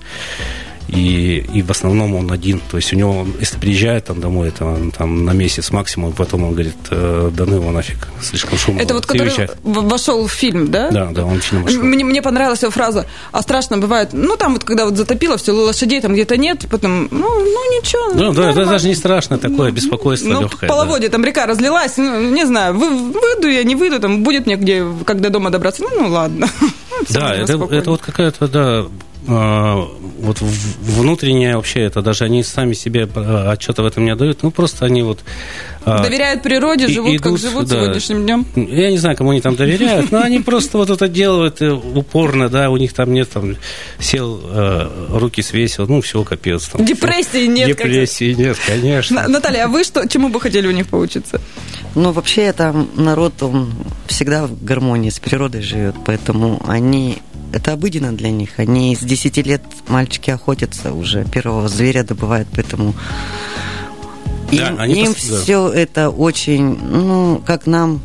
И, 0.89 1.45
и 1.53 1.61
в 1.61 1.71
основном 1.71 2.15
он 2.15 2.31
один. 2.31 2.61
То 2.69 2.77
есть 2.77 2.93
у 2.93 2.95
него, 2.95 3.25
если 3.39 3.57
приезжает 3.57 4.05
там 4.05 4.19
домой, 4.19 4.49
это 4.49 4.65
он 4.65 4.91
там 4.91 5.25
на 5.25 5.31
месяц 5.31 5.71
максимум, 5.71 6.13
потом 6.13 6.43
он 6.43 6.53
говорит, 6.53 6.75
э, 6.91 7.31
да 7.33 7.45
ну 7.45 7.55
его 7.55 7.71
нафиг, 7.71 8.07
слишком 8.21 8.57
шумно. 8.57 8.81
Это 8.81 8.93
вот 8.93 9.05
который 9.05 9.29
уезжает. 9.29 9.57
вошел 9.63 10.27
в 10.27 10.31
фильм, 10.31 10.69
да? 10.71 10.91
Да, 10.91 11.11
да, 11.11 11.25
он 11.25 11.39
фильм 11.39 11.63
вошел. 11.63 11.81
Мне, 11.81 12.03
мне 12.03 12.21
понравилась 12.21 12.61
его 12.61 12.71
фраза, 12.71 13.07
а 13.31 13.41
страшно 13.41 13.77
бывает, 13.77 14.09
ну, 14.11 14.35
там 14.35 14.53
вот, 14.53 14.63
когда 14.63 14.85
вот 14.85 14.97
затопило 14.97 15.37
все, 15.37 15.51
лошадей 15.53 16.01
там 16.01 16.13
где-то 16.13 16.37
нет, 16.37 16.65
потом, 16.69 17.07
ну, 17.11 17.27
ну 17.27 17.79
ничего. 17.79 18.13
Ну, 18.13 18.33
да, 18.33 18.41
это 18.41 18.41
нормально. 18.41 18.71
даже 18.71 18.87
не 18.87 18.95
страшно, 18.95 19.37
такое 19.37 19.71
беспокойство 19.71 20.29
Ну, 20.29 20.41
легкое. 20.41 20.69
половодье, 20.69 21.09
там 21.09 21.23
река 21.23 21.45
разлилась, 21.45 21.97
ну, 21.97 22.31
не 22.31 22.45
знаю, 22.45 22.77
вы, 22.77 22.89
выйду 22.89 23.47
я, 23.47 23.63
не 23.63 23.75
выйду, 23.75 23.99
там 23.99 24.23
будет 24.23 24.45
мне 24.45 24.57
где, 24.57 24.85
когда 25.05 25.29
дома 25.29 25.49
добраться, 25.49 25.83
ну, 25.83 25.89
ну 26.01 26.09
ладно. 26.09 26.49
Да, 27.09 27.35
это, 27.35 27.53
это 27.53 27.89
вот 27.89 28.01
какая-то, 28.01 28.47
да, 28.47 28.63
а, 28.63 28.91
вот 29.25 30.41
в- 30.41 30.99
внутренняя 30.99 31.55
вообще, 31.55 31.81
это 31.81 32.01
даже 32.01 32.25
они 32.25 32.43
сами 32.43 32.73
себе 32.73 33.07
а, 33.15 33.51
отчета 33.51 33.83
в 33.83 33.85
этом 33.85 34.03
не 34.05 34.11
отдают, 34.11 34.43
ну 34.43 34.51
просто 34.51 34.85
они 34.85 35.01
вот... 35.01 35.19
а, 35.85 36.03
Доверяют 36.03 36.43
природе, 36.43 36.85
и- 36.87 36.93
живут, 36.93 37.17
как 37.21 37.27
идут, 37.31 37.41
живут 37.41 37.67
да. 37.67 37.75
сегодняшним 37.83 38.23
днем. 38.23 38.45
Я 38.55 38.91
не 38.91 38.97
знаю, 38.97 39.15
кому 39.15 39.31
они 39.31 39.41
там 39.41 39.55
доверяют, 39.55 40.11
но 40.11 40.21
они 40.21 40.39
просто 40.39 40.77
вот 40.77 40.89
это 40.89 41.07
делают 41.07 41.61
э, 41.61 41.71
упорно, 41.71 42.49
да, 42.49 42.69
у 42.69 42.77
них 42.77 42.93
там 42.93 43.13
нет 43.13 43.29
там 43.29 43.55
сел, 43.99 44.41
э, 44.43 44.89
руки 45.11 45.41
свесил, 45.41 45.85
ну 45.87 46.01
все, 46.01 46.23
капец. 46.23 46.67
Там, 46.67 46.85
Депрессии 46.85 47.45
нет, 47.47 47.69
как- 47.77 47.87
Депрессии 47.87 48.33
нет, 48.33 48.57
конечно. 48.65 49.21
На- 49.23 49.27
Наталья, 49.27 49.65
а 49.65 49.67
вы 49.67 49.83
что, 49.83 50.07
чему 50.07 50.29
бы 50.29 50.41
хотели 50.41 50.67
у 50.67 50.71
них 50.71 50.87
поучиться? 50.87 51.39
Ну, 51.95 52.11
вообще, 52.11 52.51
там 52.53 52.89
народ, 52.95 53.41
он 53.43 53.71
всегда 54.07 54.47
в 54.47 54.63
гармонии 54.63 55.09
с 55.11 55.19
природой 55.19 55.61
живет, 55.61 55.95
поэтому 56.05 56.61
они... 56.67 57.19
Это 57.53 57.73
обыденно 57.73 58.11
для 58.11 58.31
них. 58.31 58.57
Они 58.57 58.95
с 58.95 58.99
10 58.99 59.37
лет 59.45 59.61
мальчики 59.87 60.31
охотятся 60.31 60.91
уже, 60.91 61.23
первого 61.23 61.67
зверя 61.69 62.03
добывают, 62.03 62.47
поэтому 62.53 62.93
Да, 64.51 64.69
им, 64.69 64.79
они 64.79 64.93
им 65.03 65.11
пос- 65.11 65.31
да. 65.31 65.41
все 65.41 65.69
это 65.69 66.09
очень, 66.09 66.77
ну, 66.79 67.41
как 67.45 67.67
нам 67.67 68.01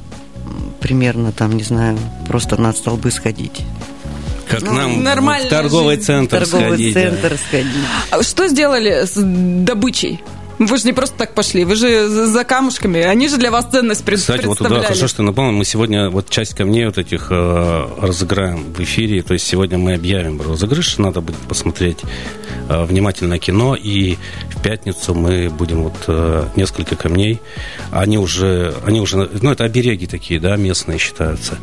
примерно 0.80 1.32
там, 1.32 1.56
не 1.56 1.62
знаю, 1.64 1.98
просто 2.26 2.60
на 2.60 2.72
столбы 2.74 3.10
сходить. 3.10 3.62
Как 4.48 4.62
Ну, 4.62 4.72
нам 4.72 5.02
в 5.02 5.48
торговый 5.48 5.96
жизнь. 5.96 6.06
центр 6.06 6.38
торговый 6.46 6.68
сходить. 6.68 6.94
да. 6.94 7.00
центр 7.00 7.38
сходить. 7.48 7.72
А 8.10 8.22
Что 8.22 8.48
сделали 8.48 9.04
с 9.06 9.12
добычей? 9.16 10.20
Вы 10.58 10.76
же 10.78 10.84
не 10.86 10.92
просто 10.92 11.16
так 11.16 11.34
пошли, 11.34 11.64
вы 11.64 11.76
же 11.76 12.08
за 12.08 12.44
камушками. 12.44 13.00
Они 13.00 13.28
же 13.28 13.36
для 13.36 13.50
вас 13.50 13.66
ценность 13.70 14.04
пред- 14.04 14.18
Кстати, 14.18 14.44
вот 14.46 14.58
да, 14.58 14.68
хорошо, 14.82 15.06
что 15.08 15.22
напомнил. 15.22 15.52
Мы 15.52 15.64
сегодня 15.64 16.10
вот 16.10 16.28
часть 16.30 16.54
камней 16.54 16.86
вот 16.86 16.98
этих 16.98 17.28
э, 17.30 17.88
разыграем 18.00 18.72
в 18.72 18.80
эфире. 18.80 19.22
То 19.22 19.34
есть 19.34 19.46
сегодня 19.46 19.78
мы 19.78 19.94
объявим 19.94 20.40
розыгрыш. 20.42 20.98
Надо 20.98 21.20
будет 21.20 21.38
посмотреть 21.48 21.98
э, 22.68 22.84
внимательно 22.84 23.38
кино. 23.38 23.76
И 23.76 24.16
в 24.56 24.60
пятницу 24.62 25.14
мы 25.14 25.48
будем 25.48 25.84
вот 25.84 25.94
э, 26.08 26.44
несколько 26.56 26.96
камней. 26.96 27.40
Они 27.92 28.18
уже, 28.18 28.74
они 28.84 29.00
уже, 29.00 29.30
ну 29.40 29.52
это 29.52 29.64
обереги 29.64 30.06
такие, 30.06 30.40
да, 30.40 30.56
местные 30.56 30.98
считаются. 30.98 31.58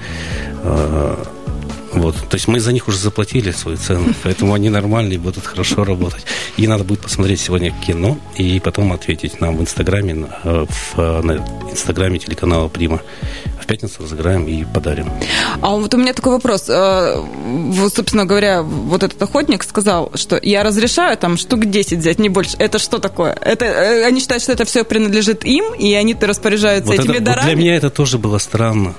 Э, 0.63 1.15
вот, 1.95 2.15
то 2.29 2.35
есть 2.35 2.47
мы 2.47 2.59
за 2.59 2.71
них 2.73 2.87
уже 2.87 2.97
заплатили 2.97 3.51
свою 3.51 3.77
цену, 3.77 4.13
поэтому 4.23 4.53
они 4.53 4.69
нормальные, 4.69 5.19
будут 5.19 5.45
хорошо 5.45 5.83
работать. 5.83 6.25
И 6.57 6.67
надо 6.67 6.83
будет 6.83 7.01
посмотреть 7.01 7.39
сегодня 7.39 7.71
кино 7.85 8.17
и 8.37 8.59
потом 8.59 8.91
ответить 8.93 9.41
нам 9.41 9.57
в 9.57 9.61
Инстаграме, 9.61 10.27
э, 10.43 10.65
в 10.69 10.99
э, 10.99 11.21
на 11.21 11.31
Инстаграме 11.71 12.19
телеканала 12.19 12.67
Прима. 12.67 13.01
В 13.61 13.67
пятницу 13.67 14.03
разыграем 14.03 14.45
и 14.47 14.63
подарим. 14.63 15.09
А 15.61 15.69
вот 15.75 15.91
у 15.93 15.97
меня 15.97 16.13
такой 16.13 16.33
вопрос. 16.33 16.65
Э, 16.69 17.15
Вот, 17.19 17.93
собственно 17.95 18.25
говоря, 18.25 18.61
вот 18.61 19.01
этот 19.01 19.19
охотник 19.21 19.63
сказал, 19.63 20.11
что 20.15 20.39
я 20.41 20.63
разрешаю 20.63 21.17
там 21.17 21.37
штук 21.37 21.65
10 21.65 21.97
взять, 21.99 22.19
не 22.19 22.29
больше. 22.29 22.55
Это 22.59 22.77
что 22.77 22.99
такое? 22.99 23.33
Это, 23.41 24.05
они 24.05 24.19
считают, 24.19 24.43
что 24.43 24.51
это 24.51 24.65
все 24.65 24.83
принадлежит 24.83 25.43
им, 25.45 25.73
и 25.73 25.93
они 25.93 26.15
распоряжаются 26.19 26.91
Вот, 26.91 26.99
этими 26.99 27.13
это- 27.13 27.19
вот 27.19 27.23
дарами? 27.23 27.45
для 27.45 27.55
меня 27.55 27.75
это 27.75 27.89
тоже 27.89 28.17
было 28.19 28.37
странно. 28.37 28.93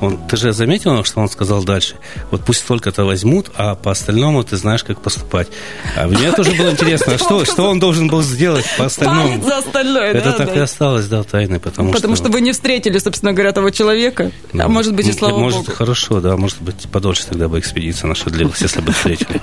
Он, 0.00 0.18
ты 0.28 0.36
же 0.36 0.52
заметил, 0.52 1.04
что 1.04 1.20
он 1.20 1.28
сказал 1.28 1.64
дальше? 1.64 1.96
Вот 2.30 2.44
пусть 2.44 2.60
столько-то 2.60 3.04
возьмут, 3.04 3.50
а 3.56 3.74
по 3.74 3.90
остальному 3.90 4.42
ты 4.44 4.56
знаешь, 4.56 4.84
как 4.84 5.00
поступать. 5.00 5.48
А 5.96 6.06
мне 6.06 6.32
тоже 6.32 6.52
было 6.52 6.70
интересно, 6.70 7.14
а 7.14 7.18
что, 7.18 7.44
что 7.44 7.64
он 7.68 7.78
должен 7.78 8.08
был 8.08 8.22
сделать 8.22 8.66
по 8.76 8.86
остальному? 8.86 9.28
Палец 9.28 9.44
за 9.44 9.58
остальное, 9.58 10.12
Это 10.12 10.30
да, 10.30 10.32
так 10.32 10.46
да. 10.48 10.54
и 10.54 10.58
осталось, 10.58 11.06
да, 11.06 11.22
тайной, 11.22 11.60
потому, 11.60 11.92
Потому 11.92 12.16
что 12.16 12.28
вы 12.28 12.40
не 12.40 12.52
встретили, 12.52 12.98
собственно 12.98 13.32
говоря, 13.32 13.52
того 13.52 13.70
человека. 13.70 14.30
Ну, 14.52 14.64
а 14.64 14.68
может 14.68 14.94
быть, 14.94 15.08
и 15.08 15.12
слава 15.12 15.38
Может, 15.38 15.60
богу. 15.60 15.72
хорошо, 15.72 16.20
да, 16.20 16.36
может 16.36 16.60
быть, 16.60 16.88
подольше 16.90 17.26
тогда 17.26 17.48
бы 17.48 17.58
экспедиция 17.58 18.08
наша 18.08 18.30
длилась, 18.30 18.60
если 18.60 18.80
бы 18.80 18.92
встретили. 18.92 19.40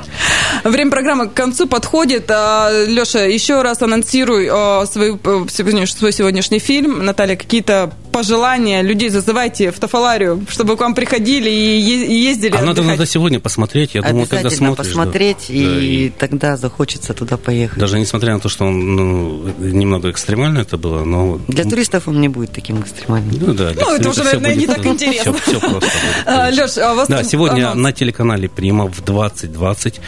Время 0.64 0.92
программы 0.92 1.30
к 1.30 1.34
концу 1.34 1.68
подходит. 1.68 2.30
Леша, 2.30 3.22
еще 3.22 3.62
раз 3.62 3.82
анонсируй 3.82 4.48
а, 4.52 4.86
свой, 4.86 5.20
э, 5.24 5.46
свой 5.50 6.14
сегодняшний 6.14 6.60
фильм. 6.60 7.06
Наталья, 7.06 7.36
какие-то 7.36 7.92
пожелания 8.12 8.82
людей 8.82 9.10
зазывайте 9.10 9.72
в 9.72 9.80
Тафаларию, 9.80 10.46
чтобы 10.50 10.78
к 10.78 10.82
вам 10.82 10.94
приходили 10.96 11.50
и 11.50 11.80
и 11.82 12.14
ездили 12.14 12.56
А 12.56 12.62
надо, 12.62 12.84
надо 12.84 13.06
сегодня 13.06 13.40
посмотреть, 13.40 13.96
я 13.96 14.02
думаю, 14.02 14.28
когда 14.28 14.50
смотришь. 14.50 14.78
да. 14.78 14.84
посмотреть, 14.84 15.46
Да, 15.50 15.54
и, 15.54 16.10
тогда 16.10 16.58
захочется 16.58 17.14
туда 17.14 17.38
поехать. 17.38 17.80
Даже 17.80 18.00
несмотря 18.00 18.34
на 18.34 18.40
то, 18.40 18.50
что 18.50 18.66
он 18.66 18.96
ну, 18.96 19.54
немного 19.60 20.10
экстремально 20.12 20.60
это 20.60 20.78
было, 20.78 21.04
но... 21.04 21.40
Для 21.48 21.64
туристов 21.64 22.08
он 22.08 22.22
не 22.22 22.28
будет 22.28 22.52
таким 22.52 22.82
экстремальным. 22.82 23.36
Ну, 23.40 23.54
да, 23.54 23.72
Ну, 23.76 23.96
это 23.96 24.10
уже, 24.10 24.24
наверное, 24.24 24.56
не 24.56 24.68
так 24.68 24.86
интересно. 24.86 25.34
Все, 25.34 25.60
просто 25.60 25.72
будет. 25.72 26.26
А. 26.26 26.50
Леш, 26.50 26.78
а 26.78 26.94
у 26.94 26.96
вас 26.96 27.08
Да, 27.08 27.18
там 27.18 27.26
сегодня 27.26 27.74
на 27.74 27.92
телеканале 27.92 28.50
Прима 28.50 28.88
в 28.88 29.02
20.20 29.02 30.00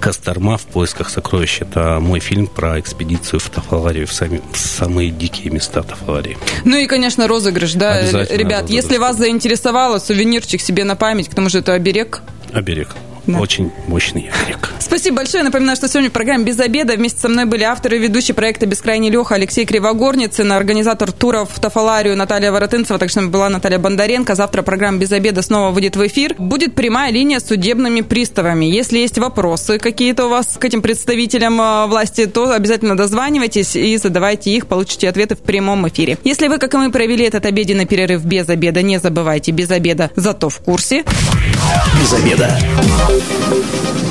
Косторма 0.00 0.56
в 0.56 0.62
поисках 0.62 1.10
сокровищ. 1.10 1.60
Это 1.60 1.98
мой 2.00 2.20
фильм 2.20 2.46
про 2.46 2.80
экспедицию 2.80 3.38
в 3.38 3.50
Тафаларию, 3.50 4.06
в, 4.06 4.12
сами, 4.12 4.40
в 4.52 4.56
самые 4.56 5.10
дикие 5.10 5.52
места 5.52 5.82
Тафаларии. 5.82 6.38
Ну 6.64 6.76
и, 6.76 6.86
конечно, 6.86 7.28
розыгрыш, 7.28 7.74
да, 7.74 8.00
ребят. 8.00 8.62
Розыгрыш. 8.62 8.70
Если 8.70 8.96
вас 8.96 9.16
заинтересовало, 9.16 9.98
сувенирчик 9.98 10.60
себе 10.60 10.84
на 10.84 10.96
память, 10.96 11.28
к 11.28 11.34
тому 11.34 11.48
же 11.48 11.58
это 11.58 11.74
оберег. 11.74 12.22
Оберег. 12.52 12.88
Да. 13.26 13.38
Очень 13.38 13.70
мощный 13.86 14.30
берег. 14.46 14.70
Спасибо 14.80 15.18
большое. 15.18 15.44
Напоминаю, 15.44 15.76
что 15.76 15.88
сегодня 15.88 16.10
в 16.10 16.12
программе 16.12 16.44
«Без 16.44 16.58
обеда» 16.58 16.94
вместе 16.94 17.20
со 17.20 17.28
мной 17.28 17.44
были 17.44 17.62
авторы 17.62 17.96
и 17.96 18.00
ведущие 18.00 18.34
проекта 18.34 18.66
«Бескрайний 18.66 19.10
Леха» 19.10 19.34
Алексей 19.34 19.64
Кривогорницын, 19.64 20.50
организатор 20.52 21.12
туров 21.12 21.50
в 21.52 21.60
Тафаларию 21.60 22.16
Наталья 22.16 22.52
Воротынцева, 22.52 22.98
так 22.98 23.10
что 23.10 23.22
была 23.22 23.48
Наталья 23.48 23.78
Бондаренко. 23.78 24.34
Завтра 24.34 24.62
программа 24.62 24.98
«Без 24.98 25.12
обеда» 25.12 25.42
снова 25.42 25.70
выйдет 25.70 25.96
в 25.96 26.06
эфир. 26.06 26.34
Будет 26.38 26.74
прямая 26.74 27.12
линия 27.12 27.40
с 27.40 27.46
судебными 27.46 28.00
приставами. 28.00 28.66
Если 28.66 28.98
есть 28.98 29.18
вопросы 29.18 29.78
какие-то 29.78 30.26
у 30.26 30.28
вас 30.28 30.56
к 30.58 30.64
этим 30.64 30.82
представителям 30.82 31.60
э, 31.60 31.86
власти, 31.86 32.26
то 32.26 32.52
обязательно 32.52 32.96
дозванивайтесь 32.96 33.76
и 33.76 33.96
задавайте 33.96 34.50
их, 34.50 34.66
получите 34.66 35.08
ответы 35.08 35.36
в 35.36 35.40
прямом 35.40 35.88
эфире. 35.88 36.18
Если 36.24 36.48
вы, 36.48 36.58
как 36.58 36.74
и 36.74 36.76
мы, 36.76 36.90
провели 36.90 37.24
этот 37.24 37.46
обеденный 37.46 37.86
перерыв 37.86 38.24
без 38.24 38.48
обеда, 38.48 38.82
не 38.82 38.98
забывайте, 38.98 39.52
без 39.52 39.70
обеда, 39.70 40.10
зато 40.16 40.48
в 40.48 40.58
курсе. 40.60 41.04
Без 42.00 42.12
обеда. 42.12 42.58
Thank 43.18 44.04
you. 44.04 44.09